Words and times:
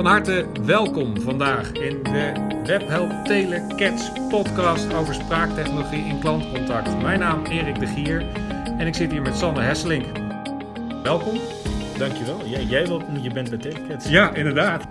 Van 0.00 0.08
harte 0.08 0.46
welkom 0.64 1.20
vandaag 1.20 1.72
in 1.72 2.02
de 2.02 2.32
WebHelp 2.64 3.24
Telecats 3.24 4.12
podcast 4.28 4.94
over 4.94 5.14
spraaktechnologie 5.14 6.04
in 6.04 6.18
klantcontact. 6.18 7.02
Mijn 7.02 7.18
naam 7.18 7.44
Erik 7.44 7.78
de 7.78 7.86
Gier 7.86 8.26
en 8.78 8.86
ik 8.86 8.94
zit 8.94 9.10
hier 9.10 9.22
met 9.22 9.36
Sander 9.36 9.62
Hesselink. 9.62 10.04
Welkom. 11.02 11.38
Dankjewel. 11.98 12.46
Jij, 12.46 12.64
jij 12.64 12.86
welkom, 12.86 13.18
je 13.18 13.32
bent 13.32 13.50
bij 13.50 13.58
Telecats. 13.58 14.08
Ja, 14.08 14.34
inderdaad. 14.34 14.84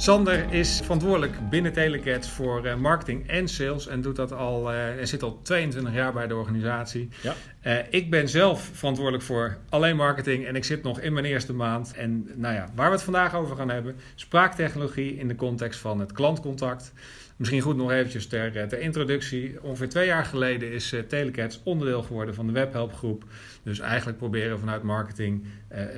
Sander 0.00 0.52
is 0.52 0.80
verantwoordelijk 0.82 1.50
binnen 1.50 1.72
Telecats 1.72 2.30
voor 2.30 2.66
uh, 2.66 2.74
marketing 2.74 3.28
en 3.28 3.48
sales 3.48 3.86
en 3.86 4.00
doet 4.00 4.16
dat 4.16 4.32
al, 4.32 4.74
uh, 4.74 4.80
zit 5.02 5.22
al 5.22 5.40
22 5.42 5.94
jaar 5.94 6.12
bij 6.12 6.26
de 6.26 6.36
organisatie. 6.36 7.08
Ja. 7.22 7.34
Uh, 7.66 7.78
ik 7.90 8.10
ben 8.10 8.28
zelf 8.28 8.70
verantwoordelijk 8.72 9.24
voor 9.24 9.58
alleen 9.68 9.96
marketing 9.96 10.46
en 10.46 10.56
ik 10.56 10.64
zit 10.64 10.82
nog 10.82 11.00
in 11.00 11.12
mijn 11.12 11.24
eerste 11.24 11.52
maand. 11.52 11.92
En 11.94 12.30
nou 12.34 12.54
ja, 12.54 12.68
waar 12.74 12.88
we 12.88 12.94
het 12.94 13.02
vandaag 13.02 13.34
over 13.34 13.56
gaan 13.56 13.70
hebben, 13.70 13.96
spraaktechnologie 14.14 15.16
in 15.16 15.28
de 15.28 15.34
context 15.34 15.80
van 15.80 16.00
het 16.00 16.12
klantcontact. 16.12 16.92
Misschien 17.36 17.60
goed 17.60 17.76
nog 17.76 17.90
eventjes 17.90 18.26
ter, 18.26 18.68
ter 18.68 18.80
introductie. 18.80 19.62
Ongeveer 19.62 19.88
twee 19.88 20.06
jaar 20.06 20.24
geleden 20.24 20.72
is 20.72 20.94
Telecats 21.08 21.60
onderdeel 21.64 22.02
geworden 22.02 22.34
van 22.34 22.46
de 22.46 22.52
webhelpgroep. 22.52 23.24
Dus 23.62 23.78
eigenlijk 23.78 24.18
proberen 24.18 24.52
we 24.52 24.58
vanuit 24.58 24.82
marketing 24.82 25.44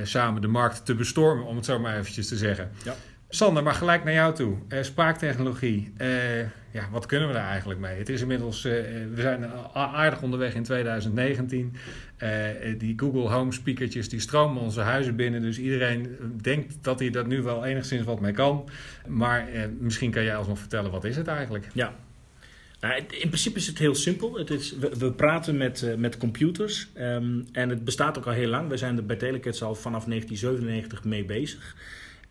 samen 0.02 0.42
de 0.42 0.48
markt 0.48 0.84
te 0.84 0.94
bestormen, 0.94 1.44
om 1.44 1.56
het 1.56 1.64
zo 1.64 1.78
maar 1.78 1.98
eventjes 1.98 2.28
te 2.28 2.36
zeggen. 2.36 2.70
Ja. 2.84 2.94
Sander, 3.32 3.62
maar 3.62 3.74
gelijk 3.74 4.04
naar 4.04 4.12
jou 4.12 4.34
toe. 4.34 4.56
Uh, 4.68 4.82
spraaktechnologie. 4.82 5.92
Uh, 6.00 6.40
ja, 6.70 6.88
wat 6.90 7.06
kunnen 7.06 7.28
we 7.28 7.34
daar 7.34 7.48
eigenlijk 7.48 7.80
mee? 7.80 7.98
Het 7.98 8.08
is 8.08 8.20
inmiddels, 8.20 8.64
uh, 8.64 8.72
we 9.14 9.20
zijn 9.20 9.44
aardig 9.72 10.22
onderweg 10.22 10.54
in 10.54 10.62
2019. 10.62 11.76
die 12.78 12.92
Google 12.96 13.28
Home 13.28 13.52
speakertjes 13.52 14.08
die 14.08 14.20
stromen 14.20 14.62
onze 14.62 14.80
huizen 14.80 15.16
binnen. 15.16 15.40
Dus 15.40 15.58
iedereen 15.58 16.16
denkt 16.42 16.74
dat 16.80 16.98
hij 16.98 17.10
dat 17.10 17.26
nu 17.26 17.42
wel 17.42 17.64
enigszins 17.64 18.04
wat 18.04 18.20
mee 18.20 18.32
kan. 18.32 18.68
Maar 19.06 19.48
misschien 19.78 20.10
kan 20.10 20.24
jij 20.24 20.36
alsnog 20.36 20.58
vertellen, 20.58 20.90
wat 20.90 21.04
is 21.04 21.16
het 21.16 21.26
eigenlijk? 21.26 21.66
Ja, 21.72 21.94
nou, 22.80 22.94
in 22.94 23.28
principe 23.28 23.58
is 23.58 23.66
het 23.66 23.78
heel 23.78 23.94
simpel. 23.94 24.34
Het 24.38 24.50
is, 24.50 24.76
we, 24.76 24.90
we 24.98 25.12
praten 25.12 25.56
met, 25.56 25.94
met 25.96 26.16
computers 26.16 26.88
um, 26.98 27.46
en 27.52 27.68
het 27.68 27.84
bestaat 27.84 28.18
ook 28.18 28.26
al 28.26 28.32
heel 28.32 28.48
lang. 28.48 28.68
We 28.68 28.76
zijn 28.76 28.96
er 28.96 29.06
bij 29.06 29.16
Telecats 29.16 29.62
al 29.62 29.74
vanaf 29.74 30.04
1997 30.04 31.04
mee 31.04 31.24
bezig. 31.24 31.76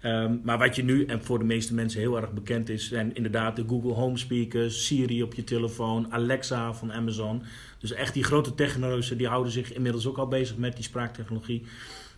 Um, 0.05 0.41
maar 0.43 0.57
wat 0.57 0.75
je 0.75 0.83
nu, 0.83 1.05
en 1.05 1.23
voor 1.23 1.39
de 1.39 1.45
meeste 1.45 1.73
mensen 1.73 1.99
heel 1.99 2.17
erg 2.17 2.31
bekend 2.31 2.69
is, 2.69 2.87
zijn 2.87 3.15
inderdaad 3.15 3.55
de 3.55 3.63
Google 3.67 3.93
Home 3.93 4.17
speakers, 4.17 4.85
Siri 4.85 5.23
op 5.23 5.33
je 5.33 5.43
telefoon, 5.43 6.13
Alexa 6.13 6.73
van 6.73 6.93
Amazon. 6.93 7.41
Dus 7.79 7.91
echt 7.91 8.13
die 8.13 8.23
grote 8.23 8.55
technologen, 8.55 9.17
die 9.17 9.27
houden 9.27 9.51
zich 9.51 9.73
inmiddels 9.73 10.07
ook 10.07 10.17
al 10.17 10.27
bezig 10.27 10.57
met 10.57 10.75
die 10.75 10.83
spraaktechnologie. 10.83 11.63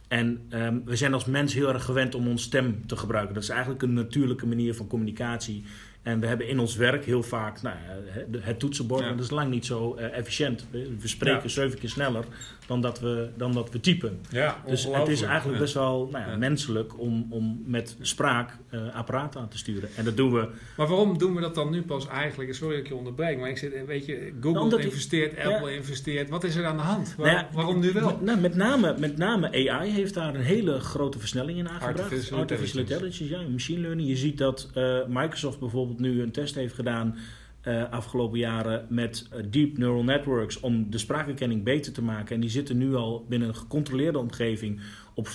En 0.08 0.42
um, 0.50 0.82
we 0.86 0.96
zijn 0.96 1.14
als 1.14 1.26
mens 1.26 1.54
heel 1.54 1.74
erg 1.74 1.86
gewend 1.86 2.16
om 2.16 2.28
ons 2.28 2.44
stem 2.44 2.86
te 2.88 2.96
gebruiken. 2.96 3.34
Dat 3.34 3.44
is 3.44 3.50
eigenlijk 3.50 3.82
een 3.82 3.94
natuurlijke 3.94 4.48
manier 4.48 4.76
van 4.76 4.88
communicatie. 4.88 5.64
En 6.02 6.19
we 6.19 6.27
hebben 6.27 6.47
in 6.47 6.59
ons 6.59 6.75
werk 6.75 7.05
heel 7.05 7.23
vaak 7.23 7.61
nou, 7.61 7.75
het 8.39 8.59
toetsenbord, 8.59 9.03
ja. 9.03 9.09
dat 9.09 9.19
is 9.19 9.30
lang 9.30 9.49
niet 9.49 9.66
zo 9.66 9.95
uh, 9.97 10.17
efficiënt. 10.17 10.66
We 10.71 11.07
spreken 11.07 11.41
ja. 11.44 11.49
zeven 11.49 11.80
keer 11.80 11.89
sneller 11.89 12.25
dan 12.71 12.81
dat 12.81 12.99
we, 12.99 13.30
dan 13.38 13.52
dat 13.52 13.71
we 13.71 13.80
typen. 13.80 14.19
Ja, 14.29 14.61
dus 14.66 14.88
het 14.91 15.07
is 15.07 15.22
eigenlijk 15.22 15.59
best 15.59 15.73
wel 15.73 16.09
nou 16.11 16.29
ja, 16.29 16.38
menselijk 16.38 16.99
om, 16.99 17.27
om 17.29 17.63
met 17.66 17.95
spraak 18.02 18.57
uh, 18.69 18.95
apparaten 18.95 19.41
aan 19.41 19.49
te 19.49 19.57
sturen. 19.57 19.89
En 19.95 20.05
dat 20.05 20.17
doen 20.17 20.33
we. 20.33 20.47
Maar 20.77 20.88
waarom 20.88 21.17
doen 21.17 21.35
we 21.35 21.41
dat 21.41 21.55
dan 21.55 21.72
nu 21.72 21.81
pas 21.81 22.07
eigenlijk? 22.07 22.53
Sorry 22.53 22.75
dat 22.75 22.83
ik 22.83 22.89
je 22.91 22.95
onderbreek, 22.97 23.39
maar 23.39 23.49
ik 23.49 23.57
zit, 23.57 23.85
weet 23.85 24.05
je, 24.05 24.33
Google 24.41 24.69
nou, 24.69 24.81
investeert, 24.81 25.31
ik, 25.31 25.45
Apple 25.45 25.75
investeert. 25.75 26.29
Wat 26.29 26.44
is 26.44 26.55
er 26.55 26.66
aan 26.66 26.77
de 26.77 26.83
hand? 26.83 27.16
Waar, 27.17 27.33
nou 27.33 27.45
waarom 27.53 27.79
nu 27.79 27.91
wel? 27.91 28.19
Nou, 28.22 28.39
met, 28.39 28.55
name, 28.55 28.95
met 28.97 29.17
name 29.17 29.69
AI 29.69 29.91
heeft 29.91 30.13
daar 30.13 30.35
een 30.35 30.41
hele 30.41 30.79
grote 30.79 31.19
versnelling 31.19 31.57
in 31.57 31.69
aangebracht. 31.69 32.00
Artificial, 32.00 32.40
Artificial 32.40 32.79
intelligence, 32.79 33.29
ja, 33.29 33.41
machine 33.51 33.79
learning. 33.79 34.07
Je 34.07 34.17
ziet 34.17 34.38
dat 34.38 34.69
uh, 34.75 34.97
Microsoft 35.07 35.59
bijvoorbeeld 35.59 35.91
nu 36.00 36.22
een 36.22 36.31
test 36.31 36.56
heeft 36.56 36.74
gedaan 36.74 37.16
uh, 37.68 37.84
afgelopen 37.90 38.40
jaren 38.40 38.85
met 38.90 39.28
uh, 39.34 39.44
deep 39.50 39.78
neural 39.78 40.03
networks 40.03 40.59
om 40.59 40.90
de 40.90 40.97
spraakherkenning 40.97 41.63
beter 41.63 41.94
te 41.94 42.02
maken. 42.02 42.35
En 42.35 42.41
die 42.41 42.50
zitten 42.50 42.78
nu 42.78 42.96
al 42.96 43.25
binnen 43.29 43.47
een 43.47 43.56
gecontroleerde 43.56 44.18
omgeving 44.18 44.79
op 45.13 45.28
95% 45.28 45.31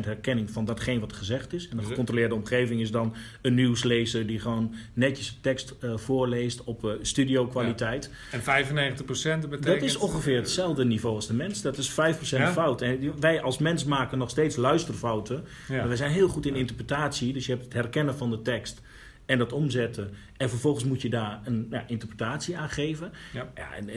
herkenning 0.00 0.50
van 0.50 0.64
datgene 0.64 1.00
wat 1.00 1.12
gezegd 1.12 1.52
is. 1.52 1.68
En 1.68 1.78
een 1.78 1.84
gecontroleerde 1.84 2.34
omgeving 2.34 2.80
is 2.80 2.90
dan 2.90 3.14
een 3.42 3.54
nieuwslezer 3.54 4.26
die 4.26 4.38
gewoon 4.38 4.74
netjes 4.92 5.38
tekst 5.40 5.74
uh, 5.80 5.96
voorleest 5.96 6.64
op 6.64 6.98
studio 7.02 7.46
kwaliteit. 7.46 8.10
Ja. 8.32 8.38
En 8.38 8.64
95% 8.64 9.02
betekent? 9.02 9.64
Dat 9.64 9.82
is 9.82 9.96
ongeveer 9.96 10.36
hetzelfde 10.36 10.84
niveau 10.84 11.14
als 11.14 11.26
de 11.26 11.34
mens. 11.34 11.62
Dat 11.62 11.76
is 11.76 11.90
5% 11.90 11.94
ja? 12.20 12.52
fout. 12.52 12.82
En 12.82 13.20
wij 13.20 13.42
als 13.42 13.58
mens 13.58 13.84
maken 13.84 14.18
nog 14.18 14.30
steeds 14.30 14.56
luisterfouten. 14.56 15.44
Ja. 15.68 15.88
We 15.88 15.96
zijn 15.96 16.10
heel 16.10 16.28
goed 16.28 16.46
in 16.46 16.56
interpretatie. 16.56 17.32
Dus 17.32 17.46
je 17.46 17.52
hebt 17.52 17.64
het 17.64 17.74
herkennen 17.74 18.16
van 18.16 18.30
de 18.30 18.42
tekst 18.42 18.82
en 19.26 19.38
dat 19.38 19.52
omzetten. 19.52 20.10
En 20.36 20.48
vervolgens 20.48 20.84
moet 20.84 21.02
je 21.02 21.10
daar 21.10 21.40
een 21.44 21.66
ja, 21.70 21.84
interpretatie 21.86 22.56
aan 22.56 22.70
geven. 22.70 23.12
Ja. 23.32 23.52
Ja, 23.54 23.74
en 23.74 23.88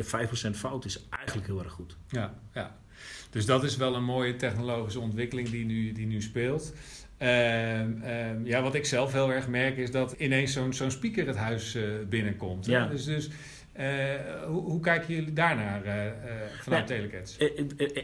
5% 0.53 0.57
fout 0.57 0.85
is 0.85 1.07
eigenlijk 1.09 1.47
heel 1.47 1.63
erg 1.63 1.71
goed. 1.71 1.97
Ja, 2.09 2.33
ja. 2.53 2.77
Dus 3.29 3.45
dat 3.45 3.63
is 3.63 3.77
wel 3.77 3.95
een 3.95 4.03
mooie 4.03 4.35
technologische 4.35 4.99
ontwikkeling 4.99 5.49
die 5.49 5.65
nu, 5.65 5.91
die 5.91 6.05
nu 6.05 6.21
speelt. 6.21 6.73
Uh, 7.21 7.81
uh, 7.81 8.45
ja, 8.45 8.61
wat 8.61 8.75
ik 8.75 8.85
zelf 8.85 9.13
heel 9.13 9.31
erg 9.31 9.47
merk 9.47 9.77
is 9.77 9.91
dat 9.91 10.11
ineens 10.11 10.53
zo'n 10.53 10.73
zo'n 10.73 10.91
speaker 10.91 11.27
het 11.27 11.35
huis 11.35 11.75
uh, 11.75 11.83
binnenkomt. 12.09 12.65
Ja. 12.65 12.87
Dus, 12.87 13.05
dus 13.05 13.29
hoe, 14.47 14.61
hoe, 14.61 14.79
kijken 14.79 15.13
jullie 15.13 15.33
daarnaar 15.33 15.85
uh, 15.85 16.05
uh, 16.05 16.11
vanuit 16.61 16.89
ja, 16.89 16.95
Telecats? 16.95 17.37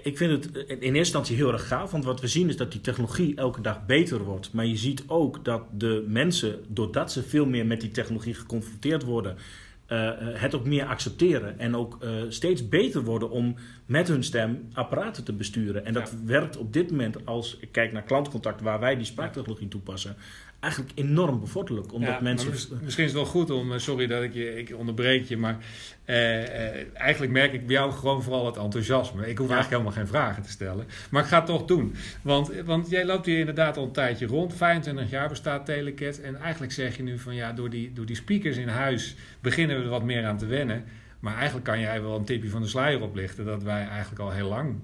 Ik 0.03 0.17
vind 0.17 0.31
het 0.31 0.55
in 0.55 0.77
eerste 0.77 0.97
instantie 0.97 1.35
heel 1.35 1.51
erg 1.51 1.67
gaaf, 1.67 1.91
want 1.91 2.05
wat 2.05 2.21
we 2.21 2.27
zien 2.27 2.49
is 2.49 2.57
dat 2.57 2.71
die 2.71 2.81
technologie 2.81 3.35
elke 3.35 3.61
dag 3.61 3.85
beter 3.85 4.23
wordt. 4.23 4.53
Maar 4.53 4.65
je 4.65 4.77
ziet 4.77 5.03
ook 5.07 5.45
dat 5.45 5.63
de 5.71 6.05
mensen, 6.07 6.59
doordat 6.67 7.11
ze 7.11 7.23
veel 7.23 7.45
meer 7.45 7.65
met 7.65 7.81
die 7.81 7.91
technologie 7.91 8.33
geconfronteerd 8.33 9.03
worden, 9.03 9.37
het 10.33 10.55
ook 10.55 10.65
meer 10.65 10.85
accepteren 10.85 11.59
en 11.59 11.75
ook 11.75 11.97
steeds 12.29 12.69
beter 12.69 13.03
worden 13.03 13.29
om 13.29 13.55
met 13.85 14.07
hun 14.07 14.23
stem 14.23 14.67
apparaten 14.73 15.23
te 15.23 15.33
besturen. 15.33 15.85
En 15.85 15.93
dat 15.93 16.09
ja. 16.09 16.25
werkt 16.25 16.57
op 16.57 16.73
dit 16.73 16.89
moment, 16.91 17.25
als 17.25 17.57
ik 17.59 17.71
kijk 17.71 17.91
naar 17.91 18.03
klantcontact 18.03 18.61
waar 18.61 18.79
wij 18.79 18.95
die 18.95 19.05
spraaktechnologie 19.05 19.67
toepassen, 19.67 20.15
eigenlijk 20.63 20.91
enorm 20.95 21.39
bevorderlijk. 21.39 21.93
Omdat 21.93 22.09
ja, 22.09 22.19
mensen... 22.21 22.51
Misschien 22.51 23.03
is 23.03 23.11
het 23.11 23.21
wel 23.21 23.25
goed 23.25 23.49
om, 23.49 23.79
sorry 23.79 24.07
dat 24.07 24.23
ik 24.23 24.33
je 24.33 24.57
ik 24.57 24.75
onderbreek 24.77 25.25
je, 25.25 25.37
maar 25.37 25.57
uh, 26.05 26.39
uh, 26.39 26.45
eigenlijk 26.93 27.31
merk 27.31 27.53
ik 27.53 27.65
bij 27.67 27.75
jou 27.75 27.91
gewoon 27.91 28.23
vooral 28.23 28.45
het 28.45 28.57
enthousiasme. 28.57 29.29
Ik 29.29 29.37
hoef 29.37 29.47
ja. 29.47 29.53
eigenlijk 29.53 29.83
helemaal 29.83 29.91
geen 29.91 30.19
vragen 30.19 30.43
te 30.43 30.49
stellen, 30.49 30.85
maar 31.09 31.21
ik 31.21 31.27
ga 31.27 31.37
het 31.37 31.45
toch 31.45 31.65
doen. 31.65 31.95
Want, 32.21 32.51
want 32.65 32.89
jij 32.89 33.05
loopt 33.05 33.25
hier 33.25 33.39
inderdaad 33.39 33.77
al 33.77 33.83
een 33.83 33.91
tijdje 33.91 34.25
rond. 34.25 34.55
25 34.55 35.09
jaar 35.09 35.29
bestaat 35.29 35.65
Telecat 35.65 36.17
en 36.17 36.35
eigenlijk 36.35 36.73
zeg 36.73 36.97
je 36.97 37.03
nu 37.03 37.19
van 37.19 37.35
ja, 37.35 37.53
door 37.53 37.69
die, 37.69 37.93
door 37.93 38.05
die 38.05 38.15
speakers 38.15 38.57
in 38.57 38.67
huis 38.67 39.15
beginnen 39.41 39.77
we 39.77 39.83
er 39.83 39.89
wat 39.89 40.03
meer 40.03 40.25
aan 40.25 40.37
te 40.37 40.45
wennen. 40.45 40.83
Maar 41.19 41.35
eigenlijk 41.35 41.65
kan 41.65 41.79
jij 41.79 42.01
wel 42.01 42.15
een 42.15 42.25
tipje 42.25 42.49
van 42.49 42.61
de 42.61 42.67
sluier 42.67 43.01
oplichten 43.01 43.45
dat 43.45 43.63
wij 43.63 43.87
eigenlijk 43.87 44.21
al 44.21 44.31
heel 44.31 44.49
lang 44.49 44.75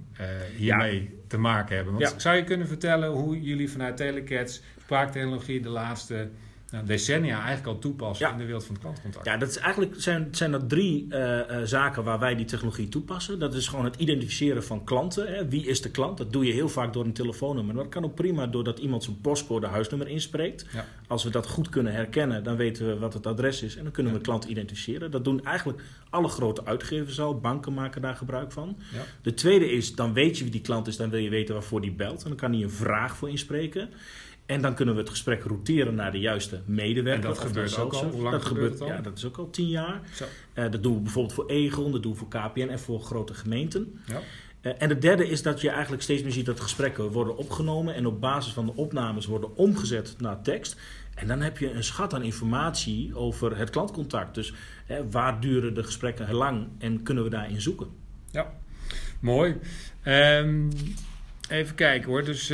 hiermee 0.58 1.02
ja. 1.02 1.08
te 1.28 1.38
maken 1.38 1.76
hebben. 1.76 1.94
Want 1.94 2.12
ja. 2.12 2.20
zou 2.20 2.36
je 2.36 2.44
kunnen 2.44 2.68
vertellen 2.68 3.10
hoe 3.10 3.42
jullie 3.42 3.70
vanuit 3.70 3.98
Telecats 3.98 4.62
spraaktechnologie 4.90 5.62
de 5.62 5.70
laatste 5.70 6.30
nou, 6.72 6.86
decennia 6.86 7.38
eigenlijk 7.38 7.68
al 7.68 7.80
toepassen 7.80 8.26
ja. 8.26 8.32
in 8.32 8.38
de 8.38 8.46
wereld 8.46 8.66
van 8.66 8.74
het 8.74 8.84
klantcontact? 8.84 9.26
Ja, 9.26 9.38
dat 9.38 9.50
is 9.50 9.58
eigenlijk 9.58 9.94
zijn, 9.98 10.28
zijn 10.32 10.52
dat 10.52 10.70
drie 10.70 11.08
uh, 11.10 11.20
uh, 11.20 11.62
zaken 11.64 12.04
waar 12.04 12.20
wij 12.20 12.36
die 12.36 12.46
technologie 12.46 12.90
toepassen. 12.90 13.40
Dat 13.40 13.54
is 13.54 13.68
gewoon 13.68 13.86
het 13.86 13.96
identificeren 13.96 14.64
van 14.64 14.84
klanten. 14.84 15.34
Hè. 15.34 15.48
Wie 15.50 15.66
is 15.66 15.82
de 15.82 15.92
klant? 15.92 16.18
Dat 16.18 16.34
doe 16.34 16.46
je 16.46 16.54
heel 16.54 16.70
vaak 16.70 16.94
door 16.94 17.06
een 17.06 17.14
telefoonnummer. 17.14 17.76
Maar 17.76 17.84
dat 17.84 17.94
kan 17.94 18.04
ook 18.04 18.16
prima 18.16 18.48
doordat 18.48 18.80
iemand 18.80 19.04
zijn 19.04 19.22
postcode 19.22 19.68
huisnummer 19.68 20.08
inspreekt. 20.08 20.66
Ja. 20.74 20.86
Als 21.08 21.24
we 21.24 21.30
dat 21.30 21.48
goed 21.48 21.70
kunnen 21.70 21.94
herkennen, 21.94 22.44
dan 22.44 22.56
weten 22.56 22.88
we 22.88 23.00
wat 23.00 23.14
het 23.14 23.28
adres 23.28 23.62
is 23.62 23.76
en 23.76 23.84
dan 23.84 23.92
kunnen 23.92 24.12
we 24.12 24.18
de 24.18 24.24
klant 24.24 24.46
identificeren. 24.46 25.12
Dat 25.12 25.24
doen 25.24 25.46
eigenlijk 25.46 25.82
alle 26.10 26.28
grote 26.28 26.66
uitgevers 26.66 27.20
al. 27.20 27.40
Banken 27.40 27.74
maken 27.74 28.02
daar 28.02 28.16
gebruik 28.16 28.52
van. 28.52 28.78
De 29.22 29.34
tweede 29.34 29.72
is, 29.72 29.96
dan 29.96 30.14
weet 30.14 30.38
je 30.38 30.44
wie 30.44 30.52
die 30.52 30.62
klant 30.62 30.88
is, 30.88 30.98
dan 30.98 31.10
wil 31.10 31.20
je 31.20 31.30
weten 31.30 31.54
waarvoor 31.54 31.82
die 31.82 31.92
belt. 31.92 32.24
En 32.24 32.30
dan 32.30 32.38
kan 32.38 32.54
hij 32.54 32.64
een 32.64 32.72
vraag 32.72 33.16
voor 33.18 33.30
inspreken. 33.30 33.90
En 34.50 34.62
dan 34.62 34.74
kunnen 34.76 34.96
we 34.96 35.02
het 35.02 35.10
gesprek 35.10 35.44
routeren 35.44 35.96
naar 35.96 36.12
de 36.12 36.20
juiste 36.20 36.62
medewerker. 36.66 37.24
En 37.24 37.30
dat 37.30 37.40
gebeurt 37.40 37.78
ook 37.78 37.94
al? 37.94 38.10
Hoe 38.10 38.22
lang 38.22 38.32
dat 38.32 38.46
gebeurt 38.46 38.82
al? 38.82 38.88
Ja, 38.88 39.02
dat 39.02 39.18
is 39.18 39.26
ook 39.26 39.38
al 39.38 39.50
tien 39.50 39.68
jaar. 39.68 40.02
Uh, 40.54 40.72
dat 40.72 40.84
doen 40.84 40.94
we 40.94 41.00
bijvoorbeeld 41.00 41.34
voor 41.34 41.48
Egon, 41.48 41.92
dat 41.92 42.04
doen 42.04 42.12
we 42.12 42.18
voor 42.18 42.28
KPN 42.28 42.68
en 42.68 42.80
voor 42.80 43.00
grote 43.00 43.34
gemeenten. 43.34 44.00
Ja. 44.06 44.22
Uh, 44.62 44.72
en 44.78 44.90
het 44.90 45.02
derde 45.02 45.28
is 45.28 45.42
dat 45.42 45.62
je 45.62 45.70
eigenlijk 45.70 46.04
steeds 46.04 46.24
meer 46.24 46.32
ziet 46.32 46.46
dat 46.46 46.60
gesprekken 46.60 47.12
worden 47.12 47.38
opgenomen 47.38 47.96
en 47.96 48.06
op 48.06 48.22
basis 48.22 48.54
van 48.54 48.66
de 48.66 48.76
opnames 48.76 49.26
worden 49.26 49.56
omgezet 49.56 50.16
naar 50.18 50.42
tekst. 50.42 50.76
En 51.16 51.28
dan 51.28 51.42
heb 51.42 51.58
je 51.58 51.72
een 51.72 51.84
schat 51.84 52.14
aan 52.14 52.24
informatie 52.24 53.16
over 53.16 53.58
het 53.58 53.70
klantcontact. 53.70 54.36
Dus 54.36 54.54
hè, 54.86 55.10
waar 55.10 55.40
duren 55.40 55.74
de 55.74 55.84
gesprekken 55.84 56.34
lang 56.34 56.68
en 56.78 57.04
kunnen 57.04 57.24
we 57.24 57.30
daarin 57.30 57.62
zoeken? 57.62 57.88
Ja, 58.32 58.54
mooi. 59.20 59.56
Um, 60.06 60.70
even 61.50 61.76
kijken 61.76 62.10
hoor. 62.10 62.24
Dus 62.24 62.52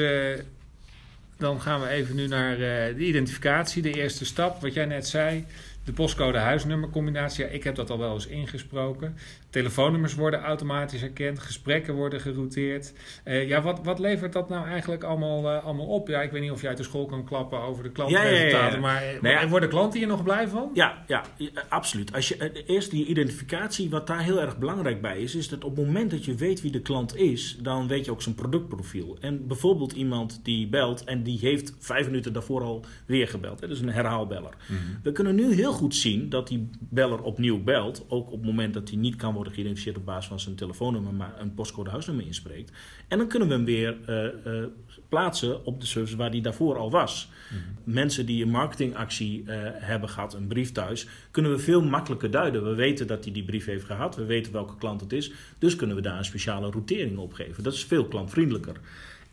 dan 1.38 1.62
gaan 1.62 1.82
we 1.82 1.88
even 1.88 2.16
nu 2.16 2.28
naar 2.28 2.52
uh, 2.52 2.58
de 2.98 3.06
identificatie, 3.06 3.82
de 3.82 3.94
eerste 3.94 4.26
stap. 4.26 4.62
Wat 4.62 4.74
jij 4.74 4.86
net 4.86 5.08
zei, 5.08 5.46
De 5.86 5.94
postcode 5.94 6.38
huisnummercombinatie, 6.38 7.46
ja, 7.46 7.52
ik 7.52 7.64
heb 7.64 7.76
dat 7.76 7.90
al 7.90 8.00
wel 8.00 8.14
eens 8.14 8.28
ingesproken. 8.28 9.16
Telefoonnummers 9.50 10.16
worden 10.16 10.42
automatisch 10.42 11.02
herkend, 11.02 11.40
gesprekken 11.40 11.94
worden 11.94 12.22
gerouteerd. 12.22 12.94
Uh, 13.26 13.48
ja, 13.48 13.62
wat, 13.62 13.80
wat 13.84 14.00
levert 14.00 14.34
dat 14.34 14.50
nou 14.50 14.68
eigenlijk 14.68 15.04
allemaal, 15.04 15.44
uh, 15.44 15.64
allemaal 15.64 15.86
op? 15.86 16.08
Ja, 16.08 16.22
ik 16.22 16.32
weet 16.32 16.42
niet 16.42 16.52
of 16.52 16.62
je 16.62 16.68
uit 16.68 16.78
de 16.78 16.84
school 16.84 17.06
kan 17.06 17.26
klappen 17.26 17.60
over 17.60 17.84
de 17.84 17.92
klantresultaten, 17.92 18.50
ja, 18.50 18.70
ja, 18.70 18.80
maar 18.80 19.04
nou 19.22 19.50
worden 19.50 19.70
klanten 19.70 20.00
hier 20.00 20.08
nog 20.08 20.24
blij 20.24 20.48
van? 20.48 20.72
Ja, 20.74 21.04
ja 21.08 21.24
absoluut. 21.70 22.14
Als 22.14 22.28
je, 22.28 22.66
eerst 22.66 22.92
die 22.92 23.06
identificatie, 23.06 23.90
wat 23.90 24.08
daar 24.08 24.24
heel 24.24 24.42
erg 24.42 24.58
belangrijk 24.58 25.02
bij 25.02 25.20
is, 25.20 25.36
is 25.36 25.50
dat 25.50 25.64
op 25.64 25.76
het 25.76 25.86
moment 25.86 26.12
dat 26.12 26.26
je 26.26 26.36
weet 26.36 26.62
wie 26.62 26.72
de 26.72 26.82
klant 26.82 27.16
is, 27.16 27.58
dan 27.62 27.88
weet 27.88 28.06
je 28.06 28.12
ook 28.12 28.22
zijn 28.22 28.36
productprofiel. 28.36 29.18
En 29.20 29.48
bijvoorbeeld 29.48 29.92
iemand 29.92 30.40
die 30.44 30.68
belt 30.68 31.04
en 31.04 31.24
die 31.24 31.40
heeft 31.40 31.74
vijf 31.80 32.06
minuten 32.06 32.34
daarvoor 32.34 32.62
al 32.62 32.86
weer 33.06 33.28
gebeld. 33.28 33.60
Hè, 33.60 33.68
dus 33.68 33.80
een 33.80 33.90
herhaalbeller. 33.90 34.54
Mm 34.68 34.78
-hmm. 34.78 35.00
We 35.04 35.12
kunnen 35.12 35.36
nu 35.36 35.54
heel 35.54 35.74
goed 35.76 35.96
zien 35.96 36.30
dat 36.30 36.48
die 36.48 36.70
beller 36.80 37.22
opnieuw 37.22 37.64
belt. 37.64 38.06
Ook 38.08 38.32
op 38.32 38.38
het 38.38 38.46
moment 38.46 38.74
dat 38.74 38.90
hij 38.90 38.98
niet 38.98 39.16
kan 39.16 39.34
worden 39.34 39.54
geïdentificeerd 39.54 39.98
op 39.98 40.06
basis 40.06 40.28
van 40.28 40.40
zijn 40.40 40.56
telefoonnummer, 40.56 41.14
maar 41.14 41.34
een 41.40 41.54
postcode 41.54 41.90
huisnummer 41.90 42.26
inspreekt. 42.26 42.72
En 43.08 43.18
dan 43.18 43.28
kunnen 43.28 43.48
we 43.48 43.54
hem 43.54 43.66
weer 43.66 43.98
uh, 44.10 44.54
uh, 44.54 44.66
plaatsen 45.10 45.66
op 45.66 45.80
de 45.80 45.86
service 45.86 46.16
waar 46.16 46.30
hij 46.30 46.42
daarvoor 46.42 46.78
al 46.78 46.92
was. 46.92 47.30
Mm 47.52 47.58
-hmm. 47.58 47.94
Mensen 47.94 48.26
die 48.26 48.44
een 48.44 48.50
marketingactie 48.50 49.44
uh, 49.44 49.54
hebben 49.74 50.10
gehad, 50.10 50.34
een 50.34 50.48
brief 50.48 50.72
thuis, 50.72 51.08
kunnen 51.32 51.52
we 51.52 51.60
veel 51.60 51.84
makkelijker 51.84 52.32
duiden. 52.32 52.64
We 52.64 52.76
weten 52.76 53.08
dat 53.08 53.24
hij 53.24 53.34
die 53.34 53.44
brief 53.44 53.66
heeft 53.66 53.86
gehad, 53.86 54.16
we 54.16 54.26
weten 54.26 54.52
welke 54.52 54.78
klant 54.78 55.02
het 55.02 55.14
is, 55.14 55.32
dus 55.60 55.76
kunnen 55.76 55.96
we 55.96 56.02
daar 56.02 56.18
een 56.18 56.26
speciale 56.26 56.70
routering 56.70 57.18
op 57.18 57.34
geven. 57.34 57.64
Dat 57.64 57.74
is 57.74 57.86
veel 57.86 58.06
klantvriendelijker. 58.06 58.80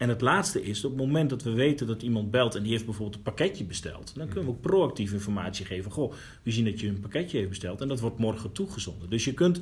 En 0.03 0.09
het 0.09 0.21
laatste 0.21 0.63
is, 0.63 0.85
op 0.85 0.91
het 0.91 1.01
moment 1.01 1.31
dat 1.31 1.43
we 1.43 1.51
weten 1.51 1.87
dat 1.87 2.03
iemand 2.03 2.31
belt 2.31 2.55
en 2.55 2.63
die 2.63 2.73
heeft 2.73 2.85
bijvoorbeeld 2.85 3.17
een 3.17 3.23
pakketje 3.23 3.65
besteld, 3.65 4.13
dan 4.15 4.27
kunnen 4.27 4.45
we 4.45 4.51
ook 4.51 4.61
proactief 4.61 5.13
informatie 5.13 5.67
geven. 5.67 5.91
Goh, 5.91 6.13
we 6.43 6.51
zien 6.51 6.65
dat 6.65 6.81
je 6.81 6.89
een 6.89 7.01
pakketje 7.01 7.37
heeft 7.37 7.49
besteld 7.49 7.81
en 7.81 7.89
dat 7.89 8.01
wordt 8.01 8.19
morgen 8.19 8.53
toegezonden. 8.53 9.11
Dus 9.11 9.25
je 9.25 9.35
kunt 9.35 9.61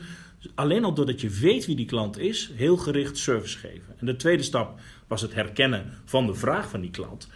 alleen 0.55 0.85
al 0.85 0.95
doordat 0.95 1.21
je 1.21 1.29
weet 1.29 1.67
wie 1.67 1.77
die 1.77 1.87
klant 1.87 2.19
is, 2.19 2.51
heel 2.55 2.77
gericht 2.77 3.19
service 3.19 3.59
geven. 3.59 3.95
En 3.99 4.07
de 4.07 4.17
tweede 4.17 4.43
stap 4.43 4.81
was 5.07 5.21
het 5.21 5.35
herkennen 5.35 5.93
van 6.05 6.27
de 6.27 6.35
vraag 6.35 6.69
van 6.69 6.81
die 6.81 6.91
klant. 6.91 7.29